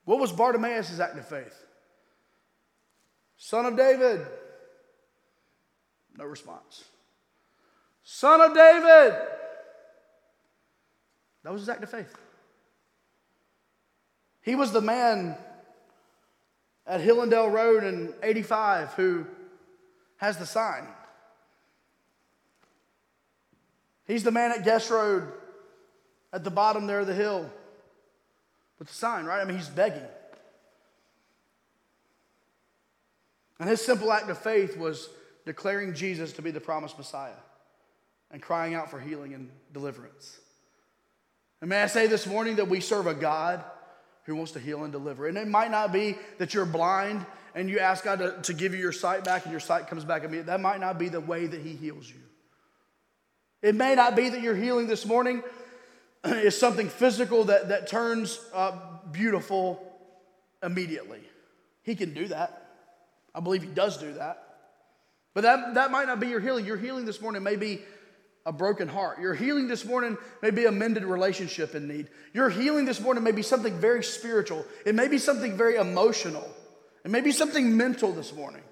What 0.04 0.20
was 0.20 0.32
Bartimaeus' 0.32 0.98
act 0.98 1.18
of 1.18 1.26
faith? 1.26 1.54
Son 3.36 3.66
of 3.66 3.76
David. 3.76 4.26
No 6.16 6.24
response. 6.24 6.84
Son 8.02 8.40
of 8.40 8.54
David. 8.54 9.14
That 11.44 11.52
was 11.52 11.62
his 11.62 11.68
act 11.68 11.82
of 11.82 11.90
faith. 11.90 12.14
He 14.42 14.54
was 14.54 14.72
the 14.72 14.80
man 14.80 15.36
at 16.86 17.00
Hillendale 17.00 17.50
Road 17.50 17.84
in 17.84 18.14
85 18.22 18.94
who 18.94 19.26
has 20.16 20.36
the 20.38 20.46
sign. 20.46 20.86
He's 24.06 24.24
the 24.24 24.30
man 24.30 24.52
at 24.52 24.64
Guest 24.64 24.90
Road 24.90 25.30
at 26.32 26.44
the 26.44 26.50
bottom 26.50 26.86
there 26.86 27.00
of 27.00 27.06
the 27.06 27.14
hill 27.14 27.50
with 28.78 28.88
the 28.88 28.94
sign, 28.94 29.24
right? 29.24 29.40
I 29.40 29.44
mean, 29.44 29.56
he's 29.56 29.68
begging. 29.68 30.06
And 33.60 33.68
his 33.68 33.84
simple 33.84 34.12
act 34.12 34.30
of 34.30 34.38
faith 34.38 34.76
was 34.76 35.08
declaring 35.44 35.94
Jesus 35.94 36.32
to 36.34 36.42
be 36.42 36.50
the 36.50 36.60
promised 36.60 36.96
Messiah 36.96 37.32
and 38.30 38.40
crying 38.40 38.74
out 38.74 38.90
for 38.90 39.00
healing 39.00 39.34
and 39.34 39.50
deliverance. 39.72 40.38
And 41.60 41.68
may 41.70 41.82
I 41.82 41.86
say 41.86 42.06
this 42.06 42.26
morning 42.26 42.56
that 42.56 42.68
we 42.68 42.80
serve 42.80 43.06
a 43.06 43.14
God 43.14 43.64
who 44.28 44.36
wants 44.36 44.52
to 44.52 44.60
heal 44.60 44.84
and 44.84 44.92
deliver. 44.92 45.26
And 45.26 45.38
it 45.38 45.48
might 45.48 45.70
not 45.70 45.90
be 45.90 46.16
that 46.36 46.52
you're 46.52 46.66
blind 46.66 47.24
and 47.54 47.70
you 47.70 47.78
ask 47.78 48.04
God 48.04 48.18
to, 48.18 48.38
to 48.42 48.52
give 48.52 48.74
you 48.74 48.80
your 48.80 48.92
sight 48.92 49.24
back 49.24 49.44
and 49.44 49.50
your 49.50 49.60
sight 49.60 49.86
comes 49.86 50.04
back 50.04 50.22
immediately. 50.22 50.48
That 50.48 50.60
might 50.60 50.80
not 50.80 50.98
be 50.98 51.08
the 51.08 51.20
way 51.20 51.46
that 51.46 51.60
He 51.62 51.72
heals 51.72 52.06
you. 52.06 52.20
It 53.62 53.74
may 53.74 53.94
not 53.94 54.14
be 54.14 54.28
that 54.28 54.42
your 54.42 54.54
healing 54.54 54.86
this 54.86 55.06
morning 55.06 55.42
is 56.24 56.58
something 56.58 56.90
physical 56.90 57.44
that, 57.44 57.70
that 57.70 57.88
turns 57.88 58.38
uh, 58.52 58.72
beautiful 59.10 59.82
immediately. 60.62 61.22
He 61.82 61.94
can 61.94 62.12
do 62.12 62.28
that. 62.28 62.70
I 63.34 63.40
believe 63.40 63.62
He 63.62 63.68
does 63.68 63.96
do 63.96 64.12
that. 64.12 64.44
But 65.32 65.40
that, 65.40 65.74
that 65.74 65.90
might 65.90 66.06
not 66.06 66.20
be 66.20 66.28
your 66.28 66.40
healing. 66.40 66.66
Your 66.66 66.76
healing 66.76 67.06
this 67.06 67.22
morning 67.22 67.42
may 67.42 67.56
be 67.56 67.80
a 68.48 68.52
broken 68.52 68.88
heart. 68.88 69.20
Your 69.20 69.34
healing 69.34 69.68
this 69.68 69.84
morning 69.84 70.16
may 70.40 70.50
be 70.50 70.64
a 70.64 70.72
mended 70.72 71.04
relationship 71.04 71.74
in 71.74 71.86
need. 71.86 72.08
Your 72.32 72.48
healing 72.48 72.86
this 72.86 72.98
morning 72.98 73.22
may 73.22 73.30
be 73.30 73.42
something 73.42 73.78
very 73.78 74.02
spiritual. 74.02 74.64
It 74.86 74.94
may 74.94 75.06
be 75.06 75.18
something 75.18 75.54
very 75.54 75.76
emotional. 75.76 76.48
It 77.04 77.10
may 77.10 77.20
be 77.20 77.30
something 77.30 77.76
mental 77.76 78.10
this 78.10 78.34
morning. 78.34 78.62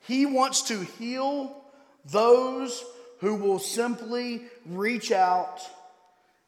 He 0.00 0.24
wants 0.24 0.62
to 0.68 0.80
heal 0.80 1.54
those 2.06 2.82
who 3.20 3.34
will 3.34 3.58
simply 3.58 4.40
reach 4.64 5.12
out 5.12 5.60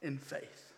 in 0.01 0.17
faith. 0.17 0.73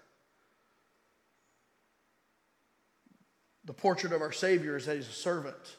The 3.67 3.73
portrait 3.73 4.13
of 4.13 4.21
our 4.21 4.33
Savior 4.33 4.77
is 4.77 4.87
that 4.87 4.97
He's 4.97 5.09
a 5.09 5.13
servant. 5.13 5.77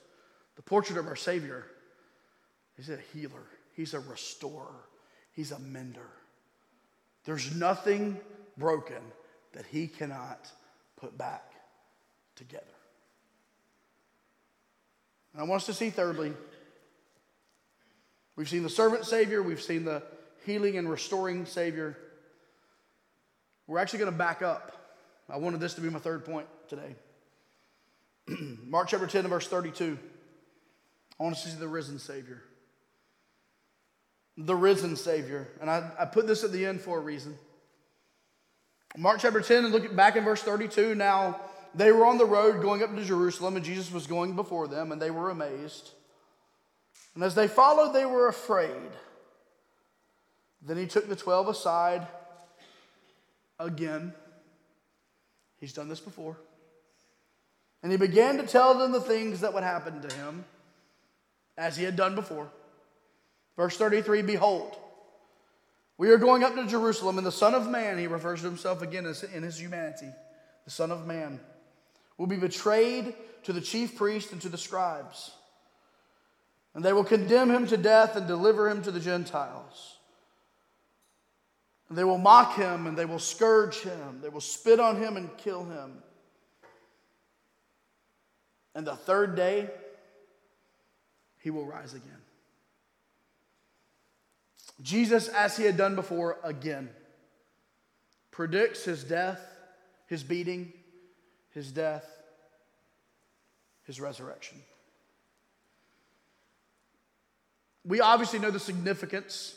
The 0.56 0.62
portrait 0.62 0.98
of 0.98 1.08
our 1.08 1.17
Savior 1.17 1.65
is 2.78 2.88
a 2.88 3.00
healer, 3.13 3.44
He's 3.76 3.94
a 3.94 4.00
restorer, 4.00 4.88
He's 5.34 5.52
a 5.52 5.60
mender. 5.60 6.08
There's 7.26 7.56
nothing 7.56 8.20
broken 8.58 9.02
that 9.54 9.66
he 9.66 9.88
cannot 9.88 10.50
put 10.98 11.18
back 11.18 11.52
together. 12.36 12.66
And 15.34 15.42
I 15.42 15.46
want 15.46 15.62
us 15.62 15.66
to 15.68 15.74
see, 15.74 15.90
thirdly, 15.90 16.34
we've 18.36 18.50
seen 18.50 18.64
the 18.64 18.70
servant 18.70 19.06
Savior, 19.06 19.42
we've 19.42 19.62
seen 19.62 19.86
the 19.86 20.04
healing 20.46 20.78
and 20.78 20.90
restoring 20.90 21.46
Savior. 21.46 21.98
We're 23.68 23.80
actually 23.80 24.00
going 24.00 24.12
to 24.12 24.18
back 24.18 24.42
up. 24.42 24.98
I 25.30 25.38
wanted 25.38 25.60
this 25.60 25.76
to 25.76 25.82
be 25.82 25.90
my 25.90 26.00
third 26.00 26.26
point 26.26 26.48
today. 26.68 26.96
Mark 28.68 28.90
chapter 28.90 29.08
10 29.08 29.28
verse 29.28 29.48
32. 29.48 29.98
I 31.20 31.24
want 31.24 31.36
us 31.36 31.44
to 31.44 31.50
see 31.50 31.58
the 31.58 31.68
risen 31.68 32.00
Savior 32.00 32.42
the 34.38 34.56
risen 34.56 34.96
Savior. 34.96 35.48
And 35.60 35.70
I, 35.70 35.89
I 36.00 36.06
put 36.06 36.28
this 36.28 36.44
at 36.44 36.52
the 36.52 36.65
end 36.65 36.82
for 36.82 36.98
a 36.98 37.02
reason. 37.02 37.38
Mark 38.98 39.20
chapter 39.22 39.41
10, 39.41 39.65
and 39.65 39.74
look 39.74 39.96
back 39.96 40.15
in 40.15 40.24
verse 40.24 40.41
32. 40.41 40.96
Now, 40.96 41.39
they 41.74 41.91
were 41.91 42.06
on 42.06 42.17
the 42.17 42.26
road 42.26 42.62
going 42.62 42.84
up 42.84 42.94
to 42.96 43.04
Jerusalem, 43.04 43.56
and 43.56 43.63
Jesus 43.63 43.91
was 43.91 44.08
going 44.08 44.36
before 44.36 44.67
them, 44.67 44.91
and 44.91 45.02
they 45.02 45.12
were 45.12 45.30
amazed. 45.30 45.91
And 47.15 47.24
as 47.24 47.36
they 47.36 47.48
followed, 47.48 47.94
they 47.94 48.06
were 48.06 48.28
afraid. 48.28 48.91
Then 50.62 50.78
he 50.78 50.86
took 50.86 51.08
the 51.08 51.15
12 51.15 51.50
aside 51.50 52.08
again. 53.60 54.13
He's 55.60 55.74
done 55.74 55.88
this 55.88 56.00
before. 56.00 56.38
And 57.84 57.91
he 57.91 57.98
began 57.98 58.38
to 58.38 58.44
tell 58.44 58.78
them 58.78 58.91
the 58.91 59.02
things 59.02 59.41
that 59.41 59.54
would 59.54 59.63
happen 59.63 60.02
to 60.02 60.15
him, 60.15 60.46
as 61.58 61.78
he 61.78 61.84
had 61.84 61.96
done 61.96 62.15
before. 62.15 62.50
Verse 63.62 63.78
33 63.78 64.24
Behold, 64.24 64.76
We 66.00 66.10
are 66.10 66.17
going 66.17 66.43
up 66.43 66.56
to 66.56 66.65
Jerusalem, 66.65 67.19
and 67.19 67.28
the 67.28 67.32
Son 67.32 67.54
of 67.54 67.69
Man, 67.69 68.00
he 68.00 68.08
refers 68.08 68.39
to 68.39 68.47
himself 68.47 68.82
again 68.82 69.06
as 69.06 69.21
in 69.21 69.43
his 69.43 69.62
humanity, 69.62 70.10
the 70.65 70.71
Son 70.71 70.89
of 70.89 71.06
Man, 71.06 71.39
will 72.17 72.26
be 72.26 72.38
betrayed 72.38 73.13
to 73.43 73.54
the 73.54 73.62
chief 73.62 73.97
priests 73.97 74.32
and 74.32 74.41
to 74.41 74.50
the 74.50 74.58
scribes. 74.58 75.30
And 76.74 76.84
they 76.84 76.91
will 76.91 77.04
condemn 77.04 77.52
him 77.52 77.67
to 77.67 77.78
death 77.78 78.15
and 78.15 78.26
deliver 78.26 78.67
him 78.67 78.82
to 78.82 78.89
the 78.89 79.00
Gentiles. 79.00 79.97
And 81.88 81.95
they 81.95 82.04
will 82.04 82.17
mock 82.17 82.56
him 82.56 82.88
and 82.88 82.97
they 82.97 83.06
will 83.06 83.19
scourge 83.19 83.82
him. 83.82 84.21
They 84.24 84.30
will 84.30 84.41
spit 84.41 84.80
on 84.80 84.95
him 84.95 85.17
and 85.17 85.30
kill 85.38 85.65
him. 85.65 86.02
And 88.74 88.88
the 88.88 88.95
third 88.95 89.36
day, 89.36 89.69
he 91.38 91.52
will 91.52 91.67
rise 91.67 91.93
again. 91.93 92.21
Jesus, 94.82 95.28
as 95.28 95.58
he 95.58 95.63
had 95.63 95.78
done 95.78 95.96
before, 95.96 96.38
again 96.44 96.89
predicts 98.32 98.86
his 98.86 99.04
death, 99.04 99.41
his 100.08 100.24
beating, 100.24 100.74
his 101.52 101.72
death, 101.72 102.06
his 103.84 104.00
resurrection. 104.00 104.58
We 107.86 108.00
obviously 108.00 108.39
know 108.39 108.52
the 108.52 108.60
significance 108.60 109.56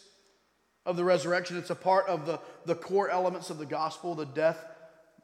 of 0.84 0.96
the 0.96 1.04
resurrection. 1.04 1.56
It's 1.56 1.70
a 1.70 1.74
part 1.74 2.08
of 2.08 2.26
the, 2.26 2.40
the 2.66 2.74
core 2.74 3.08
elements 3.08 3.50
of 3.50 3.58
the 3.58 3.66
gospel 3.66 4.14
the 4.14 4.26
death, 4.26 4.64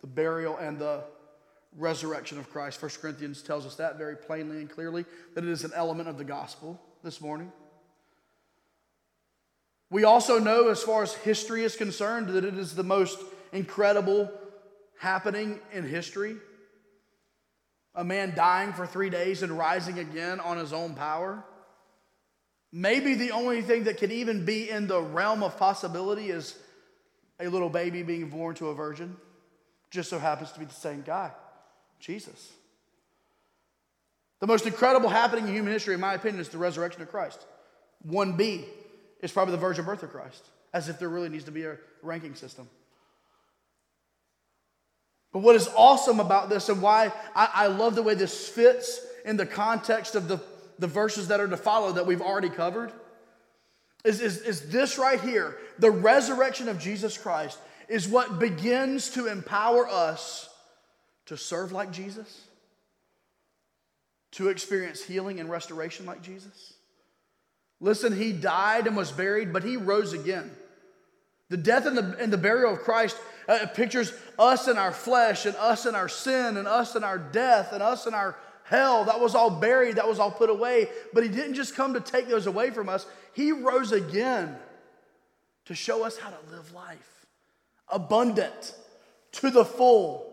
the 0.00 0.06
burial, 0.06 0.56
and 0.56 0.78
the 0.78 1.02
resurrection 1.76 2.38
of 2.38 2.50
Christ. 2.50 2.80
1 2.80 2.90
Corinthians 3.00 3.42
tells 3.42 3.66
us 3.66 3.76
that 3.76 3.98
very 3.98 4.16
plainly 4.16 4.58
and 4.58 4.70
clearly 4.70 5.04
that 5.34 5.44
it 5.44 5.50
is 5.50 5.64
an 5.64 5.72
element 5.74 6.08
of 6.08 6.18
the 6.18 6.24
gospel 6.24 6.80
this 7.02 7.20
morning. 7.20 7.52
We 9.90 10.04
also 10.04 10.38
know, 10.38 10.68
as 10.68 10.82
far 10.82 11.02
as 11.02 11.12
history 11.14 11.64
is 11.64 11.74
concerned, 11.76 12.28
that 12.28 12.44
it 12.44 12.56
is 12.56 12.74
the 12.74 12.84
most 12.84 13.18
incredible 13.52 14.30
happening 14.98 15.58
in 15.72 15.84
history. 15.84 16.36
A 17.96 18.04
man 18.04 18.34
dying 18.36 18.72
for 18.72 18.86
three 18.86 19.10
days 19.10 19.42
and 19.42 19.58
rising 19.58 19.98
again 19.98 20.38
on 20.38 20.58
his 20.58 20.72
own 20.72 20.94
power. 20.94 21.44
Maybe 22.72 23.14
the 23.14 23.32
only 23.32 23.62
thing 23.62 23.84
that 23.84 23.98
could 23.98 24.12
even 24.12 24.44
be 24.44 24.70
in 24.70 24.86
the 24.86 25.02
realm 25.02 25.42
of 25.42 25.56
possibility 25.56 26.30
is 26.30 26.56
a 27.40 27.48
little 27.48 27.68
baby 27.70 28.04
being 28.04 28.28
born 28.28 28.54
to 28.56 28.68
a 28.68 28.74
virgin. 28.74 29.16
Just 29.90 30.08
so 30.08 30.20
happens 30.20 30.52
to 30.52 30.60
be 30.60 30.66
the 30.66 30.72
same 30.72 31.02
guy, 31.02 31.32
Jesus. 31.98 32.52
The 34.38 34.46
most 34.46 34.66
incredible 34.66 35.08
happening 35.08 35.48
in 35.48 35.54
human 35.54 35.72
history, 35.72 35.94
in 35.94 36.00
my 36.00 36.14
opinion, 36.14 36.40
is 36.40 36.48
the 36.48 36.58
resurrection 36.58 37.02
of 37.02 37.10
Christ. 37.10 37.44
1B 38.08 38.64
is 39.22 39.32
probably 39.32 39.52
the 39.52 39.58
virgin 39.60 39.84
birth 39.84 40.02
of 40.02 40.10
Christ, 40.10 40.44
as 40.72 40.88
if 40.88 40.98
there 40.98 41.08
really 41.08 41.28
needs 41.28 41.44
to 41.44 41.52
be 41.52 41.64
a 41.64 41.76
ranking 42.02 42.34
system. 42.34 42.68
But 45.32 45.40
what 45.40 45.54
is 45.56 45.68
awesome 45.76 46.18
about 46.18 46.48
this 46.48 46.68
and 46.68 46.82
why 46.82 47.12
I, 47.34 47.48
I 47.52 47.66
love 47.68 47.94
the 47.94 48.02
way 48.02 48.14
this 48.14 48.48
fits 48.48 49.00
in 49.24 49.36
the 49.36 49.46
context 49.46 50.14
of 50.14 50.26
the 50.26 50.40
the 50.80 50.86
verses 50.86 51.28
that 51.28 51.40
are 51.40 51.46
to 51.46 51.56
follow 51.56 51.92
that 51.92 52.06
we've 52.06 52.22
already 52.22 52.48
covered 52.48 52.90
is, 54.02 54.20
is, 54.20 54.38
is 54.38 54.70
this 54.70 54.98
right 54.98 55.20
here. 55.20 55.58
The 55.78 55.90
resurrection 55.90 56.68
of 56.68 56.78
Jesus 56.78 57.16
Christ 57.16 57.58
is 57.88 58.08
what 58.08 58.38
begins 58.38 59.10
to 59.10 59.26
empower 59.26 59.86
us 59.86 60.48
to 61.26 61.36
serve 61.36 61.70
like 61.70 61.92
Jesus, 61.92 62.40
to 64.32 64.48
experience 64.48 65.02
healing 65.02 65.38
and 65.38 65.50
restoration 65.50 66.06
like 66.06 66.22
Jesus. 66.22 66.72
Listen, 67.80 68.16
he 68.16 68.32
died 68.32 68.86
and 68.86 68.96
was 68.96 69.10
buried, 69.10 69.52
but 69.52 69.64
he 69.64 69.76
rose 69.76 70.12
again. 70.12 70.50
The 71.48 71.56
death 71.56 71.86
and 71.86 71.96
the, 71.96 72.16
and 72.18 72.32
the 72.32 72.38
burial 72.38 72.74
of 72.74 72.80
Christ 72.80 73.16
uh, 73.48 73.66
pictures 73.74 74.12
us 74.38 74.68
in 74.68 74.78
our 74.78 74.92
flesh 74.92 75.46
and 75.46 75.56
us 75.56 75.86
in 75.86 75.94
our 75.94 76.08
sin 76.08 76.56
and 76.56 76.68
us 76.68 76.94
in 76.94 77.02
our 77.02 77.18
death 77.18 77.72
and 77.72 77.82
us 77.82 78.06
in 78.06 78.14
our 78.14 78.36
hell. 78.64 79.04
That 79.04 79.18
was 79.18 79.34
all 79.34 79.50
buried, 79.50 79.96
that 79.96 80.06
was 80.06 80.18
all 80.18 80.30
put 80.30 80.50
away. 80.50 80.88
But 81.12 81.24
He 81.24 81.28
didn't 81.28 81.54
just 81.54 81.74
come 81.74 81.94
to 81.94 82.00
take 82.00 82.28
those 82.28 82.46
away 82.46 82.70
from 82.70 82.88
us, 82.88 83.06
He 83.32 83.52
rose 83.52 83.92
again 83.92 84.56
to 85.64 85.74
show 85.74 86.04
us 86.04 86.18
how 86.18 86.30
to 86.30 86.50
live 86.52 86.72
life 86.72 87.26
abundant 87.88 88.74
to 89.32 89.50
the 89.50 89.64
full. 89.64 90.26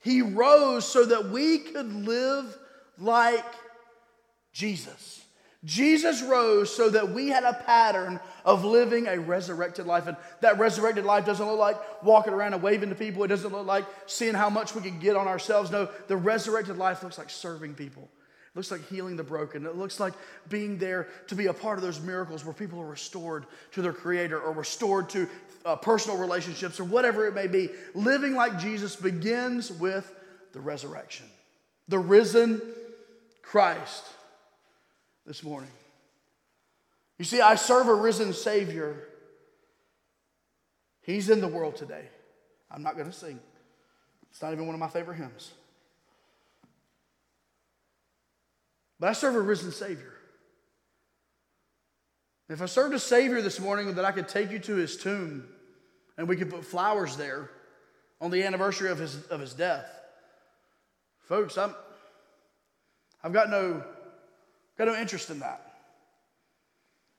He 0.00 0.22
rose 0.22 0.86
so 0.86 1.04
that 1.06 1.30
we 1.30 1.58
could 1.58 1.92
live 2.06 2.56
like 2.98 3.44
Jesus. 4.52 5.24
Jesus 5.68 6.22
rose 6.22 6.74
so 6.74 6.88
that 6.88 7.10
we 7.10 7.28
had 7.28 7.44
a 7.44 7.52
pattern 7.52 8.20
of 8.42 8.64
living 8.64 9.06
a 9.06 9.20
resurrected 9.20 9.86
life. 9.86 10.06
And 10.06 10.16
that 10.40 10.58
resurrected 10.58 11.04
life 11.04 11.26
doesn't 11.26 11.46
look 11.46 11.58
like 11.58 11.76
walking 12.02 12.32
around 12.32 12.54
and 12.54 12.62
waving 12.62 12.88
to 12.88 12.94
people. 12.94 13.22
It 13.22 13.28
doesn't 13.28 13.52
look 13.52 13.66
like 13.66 13.84
seeing 14.06 14.34
how 14.34 14.48
much 14.48 14.74
we 14.74 14.80
can 14.80 14.98
get 14.98 15.14
on 15.14 15.28
ourselves. 15.28 15.70
No, 15.70 15.90
the 16.06 16.16
resurrected 16.16 16.78
life 16.78 17.02
looks 17.02 17.18
like 17.18 17.28
serving 17.28 17.74
people. 17.74 18.04
It 18.04 18.56
looks 18.56 18.70
like 18.70 18.88
healing 18.88 19.16
the 19.16 19.22
broken. 19.22 19.66
It 19.66 19.76
looks 19.76 20.00
like 20.00 20.14
being 20.48 20.78
there 20.78 21.08
to 21.26 21.34
be 21.34 21.48
a 21.48 21.52
part 21.52 21.76
of 21.76 21.84
those 21.84 22.00
miracles 22.00 22.46
where 22.46 22.54
people 22.54 22.80
are 22.80 22.86
restored 22.86 23.44
to 23.72 23.82
their 23.82 23.92
Creator 23.92 24.40
or 24.40 24.52
restored 24.52 25.10
to 25.10 25.28
uh, 25.66 25.76
personal 25.76 26.16
relationships 26.16 26.80
or 26.80 26.84
whatever 26.84 27.26
it 27.26 27.34
may 27.34 27.46
be. 27.46 27.68
Living 27.94 28.34
like 28.34 28.58
Jesus 28.58 28.96
begins 28.96 29.70
with 29.70 30.10
the 30.54 30.60
resurrection, 30.60 31.26
the 31.88 31.98
risen 31.98 32.62
Christ 33.42 34.04
this 35.28 35.44
morning. 35.44 35.70
You 37.18 37.24
see, 37.26 37.42
I 37.42 37.54
serve 37.56 37.86
a 37.86 37.94
risen 37.94 38.32
Savior. 38.32 38.96
He's 41.02 41.28
in 41.28 41.42
the 41.42 41.48
world 41.48 41.76
today. 41.76 42.06
I'm 42.70 42.82
not 42.82 42.96
going 42.96 43.08
to 43.08 43.12
sing, 43.12 43.38
it's 44.30 44.40
not 44.40 44.52
even 44.52 44.64
one 44.66 44.74
of 44.74 44.80
my 44.80 44.88
favorite 44.88 45.16
hymns. 45.16 45.52
But 48.98 49.10
I 49.10 49.12
serve 49.12 49.36
a 49.36 49.40
risen 49.40 49.70
Savior. 49.70 50.14
If 52.48 52.62
I 52.62 52.66
served 52.66 52.94
a 52.94 52.98
Savior 52.98 53.42
this 53.42 53.60
morning 53.60 53.94
that 53.96 54.06
I 54.06 54.12
could 54.12 54.28
take 54.28 54.50
you 54.50 54.58
to 54.60 54.76
his 54.76 54.96
tomb 54.96 55.46
and 56.16 56.26
we 56.26 56.36
could 56.36 56.48
put 56.48 56.64
flowers 56.64 57.16
there 57.16 57.50
on 58.18 58.30
the 58.30 58.42
anniversary 58.44 58.90
of 58.90 58.98
his, 58.98 59.22
of 59.26 59.40
his 59.40 59.52
death, 59.52 59.90
folks, 61.20 61.58
I'm, 61.58 61.74
I've 63.22 63.34
got 63.34 63.50
no 63.50 63.84
Got 64.78 64.86
no 64.86 64.94
interest 64.94 65.28
in 65.28 65.40
that. 65.40 65.60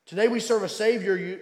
Today 0.06 0.30
we 0.30 0.40
serve 0.40 0.64
a 0.64 0.70
Savior. 0.70 1.18
You, 1.18 1.40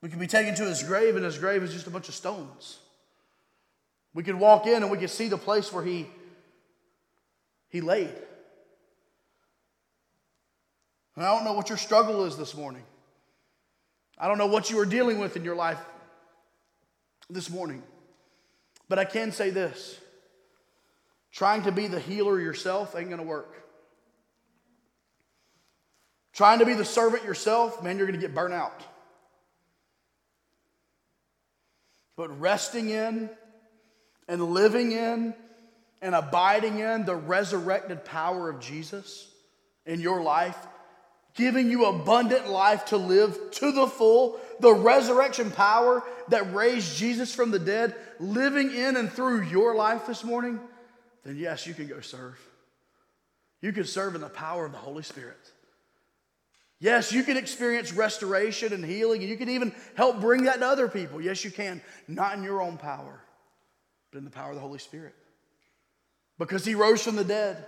we 0.00 0.08
can 0.08 0.20
be 0.20 0.28
taken 0.28 0.54
to 0.54 0.64
his 0.64 0.84
grave, 0.84 1.16
and 1.16 1.24
his 1.24 1.38
grave 1.38 1.62
is 1.64 1.72
just 1.72 1.88
a 1.88 1.90
bunch 1.90 2.08
of 2.08 2.14
stones. 2.14 2.78
We 4.14 4.22
can 4.22 4.38
walk 4.38 4.66
in 4.66 4.82
and 4.82 4.90
we 4.90 4.98
can 4.98 5.08
see 5.08 5.28
the 5.28 5.36
place 5.36 5.72
where 5.72 5.84
he, 5.84 6.06
he 7.68 7.80
laid. 7.80 8.14
And 11.16 11.26
I 11.26 11.34
don't 11.34 11.44
know 11.44 11.52
what 11.52 11.68
your 11.68 11.78
struggle 11.78 12.24
is 12.24 12.36
this 12.36 12.56
morning. 12.56 12.84
I 14.16 14.28
don't 14.28 14.38
know 14.38 14.46
what 14.46 14.70
you 14.70 14.78
are 14.78 14.86
dealing 14.86 15.18
with 15.18 15.36
in 15.36 15.44
your 15.44 15.56
life 15.56 15.80
this 17.28 17.50
morning. 17.50 17.82
But 18.88 19.00
I 19.00 19.04
can 19.04 19.32
say 19.32 19.50
this 19.50 19.98
trying 21.32 21.64
to 21.64 21.72
be 21.72 21.88
the 21.88 22.00
healer 22.00 22.40
yourself 22.40 22.96
ain't 22.96 23.08
going 23.08 23.20
to 23.20 23.26
work. 23.26 23.67
Trying 26.38 26.60
to 26.60 26.66
be 26.66 26.74
the 26.74 26.84
servant 26.84 27.24
yourself, 27.24 27.82
man, 27.82 27.98
you're 27.98 28.06
going 28.06 28.20
to 28.20 28.24
get 28.24 28.32
burnt 28.32 28.54
out. 28.54 28.80
But 32.16 32.38
resting 32.38 32.90
in 32.90 33.28
and 34.28 34.54
living 34.54 34.92
in 34.92 35.34
and 36.00 36.14
abiding 36.14 36.78
in 36.78 37.06
the 37.06 37.16
resurrected 37.16 38.04
power 38.04 38.48
of 38.48 38.60
Jesus 38.60 39.28
in 39.84 40.00
your 40.00 40.22
life, 40.22 40.56
giving 41.34 41.72
you 41.72 41.86
abundant 41.86 42.48
life 42.48 42.84
to 42.84 42.98
live 42.98 43.36
to 43.54 43.72
the 43.72 43.88
full, 43.88 44.38
the 44.60 44.72
resurrection 44.72 45.50
power 45.50 46.04
that 46.28 46.54
raised 46.54 46.96
Jesus 46.96 47.34
from 47.34 47.50
the 47.50 47.58
dead, 47.58 47.96
living 48.20 48.72
in 48.72 48.96
and 48.96 49.10
through 49.10 49.42
your 49.48 49.74
life 49.74 50.06
this 50.06 50.22
morning, 50.22 50.60
then 51.24 51.36
yes, 51.36 51.66
you 51.66 51.74
can 51.74 51.88
go 51.88 52.00
serve. 52.00 52.38
You 53.60 53.72
can 53.72 53.86
serve 53.86 54.14
in 54.14 54.20
the 54.20 54.28
power 54.28 54.64
of 54.64 54.70
the 54.70 54.78
Holy 54.78 55.02
Spirit. 55.02 55.50
Yes, 56.80 57.12
you 57.12 57.24
can 57.24 57.36
experience 57.36 57.92
restoration 57.92 58.72
and 58.72 58.84
healing, 58.84 59.20
and 59.20 59.28
you 59.28 59.36
can 59.36 59.48
even 59.48 59.74
help 59.96 60.20
bring 60.20 60.44
that 60.44 60.60
to 60.60 60.66
other 60.66 60.88
people. 60.88 61.20
Yes, 61.20 61.44
you 61.44 61.50
can. 61.50 61.82
Not 62.06 62.36
in 62.36 62.44
your 62.44 62.62
own 62.62 62.76
power, 62.76 63.20
but 64.12 64.18
in 64.18 64.24
the 64.24 64.30
power 64.30 64.50
of 64.50 64.54
the 64.54 64.60
Holy 64.60 64.78
Spirit. 64.78 65.14
Because 66.38 66.64
he 66.64 66.76
rose 66.76 67.02
from 67.02 67.16
the 67.16 67.24
dead. 67.24 67.66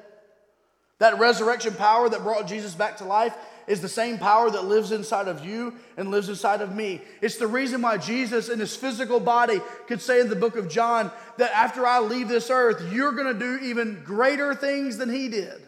That 1.01 1.18
resurrection 1.18 1.75
power 1.75 2.09
that 2.09 2.23
brought 2.23 2.46
Jesus 2.46 2.75
back 2.75 2.99
to 2.99 3.05
life 3.05 3.35
is 3.66 3.81
the 3.81 3.88
same 3.88 4.18
power 4.18 4.51
that 4.51 4.66
lives 4.66 4.92
inside 4.92 5.29
of 5.29 5.44
you 5.44 5.75
and 5.96 6.11
lives 6.11 6.29
inside 6.29 6.61
of 6.61 6.75
me. 6.75 7.01
It's 7.20 7.37
the 7.37 7.46
reason 7.46 7.83
why 7.83 7.96
Jesus, 7.96 8.49
in 8.49 8.61
his 8.61 8.77
physical 8.77 9.18
body, 9.18 9.61
could 9.88 10.03
say 10.03 10.20
in 10.20 10.29
the 10.29 10.37
book 10.37 10.57
of 10.57 10.68
John 10.68 11.11
that 11.38 11.53
after 11.53 11.87
I 11.87 12.01
leave 12.01 12.29
this 12.29 12.51
earth, 12.51 12.92
you're 12.92 13.12
going 13.12 13.33
to 13.33 13.38
do 13.38 13.64
even 13.64 14.03
greater 14.05 14.55
things 14.55 14.99
than 14.99 15.09
he 15.09 15.29
did 15.29 15.62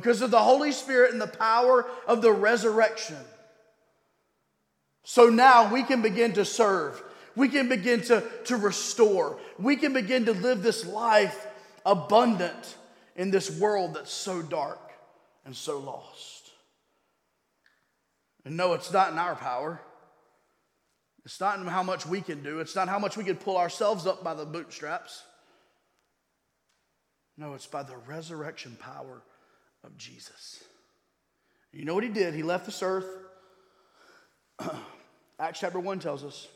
because 0.00 0.20
of 0.20 0.30
the 0.30 0.38
Holy 0.38 0.72
Spirit 0.72 1.12
and 1.12 1.20
the 1.20 1.26
power 1.26 1.86
of 2.06 2.20
the 2.20 2.30
resurrection. 2.30 3.16
So 5.04 5.30
now 5.30 5.72
we 5.72 5.82
can 5.82 6.02
begin 6.02 6.34
to 6.34 6.44
serve. 6.44 7.02
We 7.34 7.48
can 7.48 7.70
begin 7.70 8.02
to, 8.02 8.22
to 8.44 8.56
restore. 8.58 9.38
We 9.58 9.76
can 9.76 9.94
begin 9.94 10.26
to 10.26 10.32
live 10.32 10.62
this 10.62 10.84
life 10.84 11.46
abundant 11.86 12.76
in 13.14 13.30
this 13.30 13.50
world 13.58 13.94
that's 13.94 14.12
so 14.12 14.42
dark 14.42 14.92
and 15.46 15.56
so 15.56 15.78
lost. 15.78 16.50
And 18.44 18.54
no, 18.54 18.74
it's 18.74 18.92
not 18.92 19.12
in 19.12 19.18
our 19.18 19.34
power. 19.34 19.80
It's 21.24 21.40
not 21.40 21.58
in 21.58 21.66
how 21.66 21.82
much 21.82 22.04
we 22.04 22.20
can 22.20 22.42
do. 22.42 22.60
It's 22.60 22.76
not 22.76 22.88
how 22.88 22.98
much 22.98 23.16
we 23.16 23.24
can 23.24 23.36
pull 23.36 23.56
ourselves 23.56 24.06
up 24.06 24.22
by 24.22 24.34
the 24.34 24.44
bootstraps. 24.44 25.22
No, 27.38 27.54
it's 27.54 27.66
by 27.66 27.82
the 27.82 27.96
resurrection 27.96 28.76
power 28.78 29.22
of 29.86 29.96
Jesus. 29.96 30.62
You 31.72 31.84
know 31.84 31.94
what 31.94 32.04
he 32.04 32.10
did? 32.10 32.34
He 32.34 32.42
left 32.42 32.66
this 32.66 32.82
earth. 32.82 33.06
Acts 35.38 35.60
chapter 35.60 35.78
1 35.78 36.00
tells 36.00 36.24
us. 36.24 36.48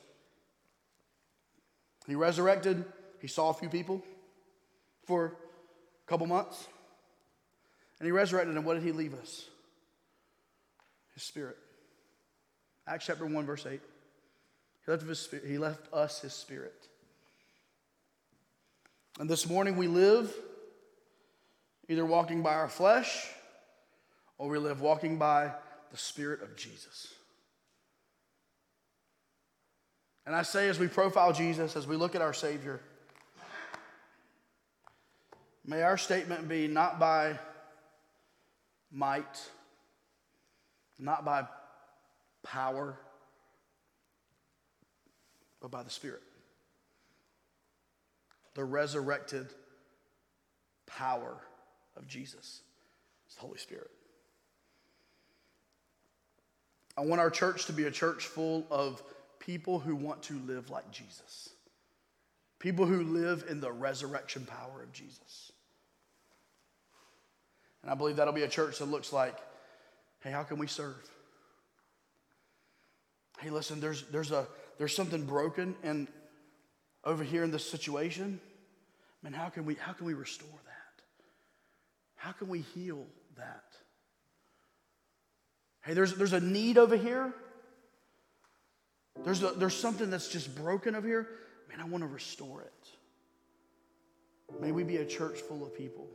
He 2.07 2.15
resurrected. 2.15 2.85
He 3.21 3.29
saw 3.29 3.51
a 3.51 3.55
few 3.55 3.69
people 3.69 4.03
for 5.07 5.27
a 5.27 6.09
couple 6.09 6.27
months. 6.27 6.67
And 7.99 8.07
he 8.07 8.13
resurrected, 8.13 8.57
and 8.57 8.65
what 8.65 8.75
did 8.75 8.83
he 8.83 8.93
leave 8.93 9.15
us? 9.15 9.45
His 11.15 11.23
spirit. 11.23 11.59
Acts 12.87 13.07
chapter 13.07 13.27
1, 13.27 13.47
verse 13.47 13.67
8. 13.67 13.81
He 14.87 14.91
left, 14.91 15.07
his, 15.07 15.35
he 15.47 15.59
left 15.59 15.93
us 15.93 16.21
his 16.21 16.33
spirit. 16.33 16.89
And 19.19 19.29
this 19.29 19.47
morning 19.47 19.77
we 19.77 19.87
live 19.87 20.35
either 21.91 22.07
walking 22.07 22.41
by 22.41 22.55
our 22.55 22.69
flesh 22.69 23.27
or 24.39 24.49
we 24.49 24.59
live 24.59 24.81
walking 24.81 25.19
by 25.19 25.53
the 25.91 25.97
Spirit 25.97 26.41
of 26.41 26.55
Jesus. 26.55 27.13
And 30.25 30.37
I 30.37 30.43
say, 30.43 30.69
as 30.69 30.79
we 30.79 30.87
profile 30.87 31.33
Jesus, 31.33 31.75
as 31.75 31.89
we 31.89 31.97
look 31.97 32.15
at 32.15 32.23
our 32.23 32.33
Savior, 32.33 32.81
may 35.67 35.83
our 35.83 35.99
statement 35.99 36.49
be 36.49 36.69
not 36.69 37.01
by 37.01 37.37
might, 38.93 39.51
not 40.97 41.25
by 41.25 41.43
power, 42.45 42.97
but 45.61 45.73
by 45.73 45.83
the 45.83 45.91
Spirit. 45.91 46.23
The 48.55 48.63
resurrected 48.63 49.49
power 50.87 51.37
of 51.97 52.07
Jesus 52.07 52.63
It's 53.27 53.35
the 53.37 53.43
Holy 53.43 53.59
Spirit. 53.59 53.91
I 56.97 57.03
want 57.03 57.21
our 57.21 57.31
church 57.31 57.67
to 57.67 57.73
be 57.73 57.85
a 57.85 57.91
church 57.91 58.27
full 58.27 58.67
of 58.71 59.03
people 59.39 59.79
who 59.79 59.97
want 59.97 60.23
to 60.25 60.39
live 60.47 60.71
like 60.71 60.91
Jesus, 60.91 61.51
people 62.59 62.85
who 62.85 63.03
live 63.03 63.45
in 63.49 63.61
the 63.61 63.73
resurrection 63.73 64.45
power 64.45 64.83
of 64.83 64.93
Jesus. 64.93 65.53
And 67.83 67.91
I 67.91 67.95
believe 67.95 68.17
that'll 68.17 68.35
be 68.35 68.43
a 68.43 68.49
church 68.49 68.79
that 68.79 68.87
looks 68.87 69.13
like, 69.13 69.37
hey, 70.21 70.31
how 70.31 70.43
can 70.43 70.59
we 70.59 70.67
serve? 70.67 71.11
Hey, 73.41 73.49
listen, 73.49 73.81
there's, 73.81 74.03
there's, 74.09 74.33
a, 74.33 74.47
there's 74.77 74.95
something 74.95 75.25
broken 75.25 75.75
and 75.83 76.09
over 77.05 77.25
here 77.25 77.43
in 77.43 77.51
this 77.51 77.69
situation. 77.69 78.39
Man, 79.23 79.33
how 79.33 79.49
can 79.49 79.65
we, 79.65 79.75
how 79.75 79.93
can 79.93 80.07
we 80.07 80.15
restore 80.15 80.49
that? 80.67 80.70
How 82.21 82.33
can 82.33 82.49
we 82.49 82.61
heal 82.61 83.07
that? 83.39 83.65
Hey, 85.81 85.95
there's, 85.95 86.15
there's 86.17 86.35
a 86.35 86.41
need 86.41 86.77
over 86.77 86.95
here. 86.95 87.33
There's, 89.25 89.43
a, 89.43 89.53
there's 89.53 89.75
something 89.75 90.11
that's 90.11 90.29
just 90.29 90.55
broken 90.55 90.95
over 90.95 91.09
here. 91.09 91.29
Man, 91.71 91.81
I 91.81 91.85
want 91.85 92.05
to 92.05 92.09
restore 92.09 92.61
it. 92.61 92.89
May 94.61 94.71
we 94.71 94.85
be 94.85 94.99
a 94.99 95.07
church 95.07 95.41
full 95.41 95.65
of 95.65 95.75
people, 95.75 96.09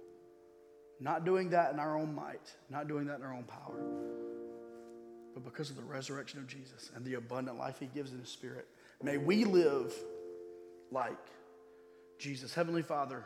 not 0.99 1.25
doing 1.25 1.49
that 1.49 1.73
in 1.73 1.79
our 1.79 1.97
own 1.97 2.13
might, 2.13 2.53
not 2.69 2.87
doing 2.87 3.07
that 3.07 3.17
in 3.17 3.23
our 3.23 3.33
own 3.33 3.45
power, 3.45 3.79
but 5.33 5.43
because 5.43 5.71
of 5.71 5.75
the 5.75 5.81
resurrection 5.81 6.37
of 6.37 6.45
Jesus 6.45 6.91
and 6.95 7.03
the 7.03 7.15
abundant 7.15 7.57
life 7.57 7.77
he 7.79 7.87
gives 7.87 8.11
in 8.11 8.19
his 8.19 8.29
spirit. 8.29 8.67
May 9.01 9.17
we 9.17 9.43
live 9.43 9.91
like 10.91 11.17
Jesus. 12.19 12.53
Heavenly 12.53 12.83
Father. 12.83 13.25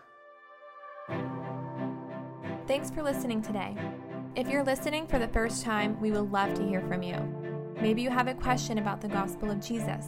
Thanks 2.70 2.92
for 2.92 3.02
listening 3.02 3.42
today. 3.42 3.76
If 4.36 4.48
you're 4.48 4.64
listening 4.64 5.08
for 5.08 5.18
the 5.18 5.28
first 5.30 5.64
time, 5.64 6.00
we 6.00 6.12
would 6.12 6.32
love 6.32 6.54
to 6.54 6.64
hear 6.64 6.82
from 6.82 7.02
you. 7.02 7.18
Maybe 7.82 8.04
you 8.04 8.12
have 8.12 8.28
a 8.28 8.36
question 8.36 8.78
about 8.78 9.02
the 9.02 9.08
gospel 9.08 9.50
of 9.50 9.60
Jesus. 9.60 10.06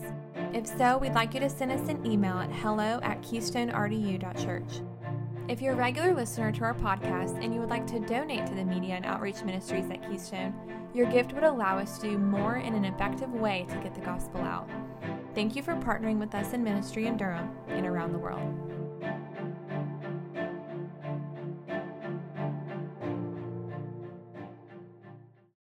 If 0.53 0.67
so, 0.67 0.99
we'd 0.99 1.15
like 1.15 1.33
you 1.33 1.39
to 1.39 1.49
send 1.49 1.71
us 1.71 1.89
an 1.89 2.05
email 2.05 2.37
at 2.37 2.51
hello 2.51 2.99
at 3.01 3.23
keystonerdu.church. 3.23 4.81
If 5.47 5.59
you're 5.59 5.73
a 5.73 5.75
regular 5.75 6.13
listener 6.13 6.51
to 6.51 6.63
our 6.65 6.75
podcast 6.75 7.43
and 7.43 7.51
you 7.51 7.61
would 7.61 7.71
like 7.71 7.87
to 7.87 7.99
donate 7.99 8.45
to 8.45 8.53
the 8.53 8.63
media 8.63 8.93
and 8.93 9.07
outreach 9.07 9.41
ministries 9.41 9.89
at 9.89 10.07
Keystone, 10.07 10.53
your 10.93 11.07
gift 11.07 11.33
would 11.33 11.43
allow 11.43 11.79
us 11.79 11.97
to 11.97 12.11
do 12.11 12.17
more 12.19 12.57
in 12.57 12.75
an 12.75 12.85
effective 12.85 13.33
way 13.33 13.65
to 13.69 13.75
get 13.77 13.95
the 13.95 14.01
gospel 14.01 14.41
out. 14.41 14.69
Thank 15.33 15.55
you 15.55 15.63
for 15.63 15.73
partnering 15.77 16.19
with 16.19 16.35
us 16.35 16.53
in 16.53 16.63
ministry 16.63 17.07
in 17.07 17.17
Durham 17.17 17.57
and 17.69 17.87
around 17.87 18.11
the 18.11 18.19
world. 18.19 18.70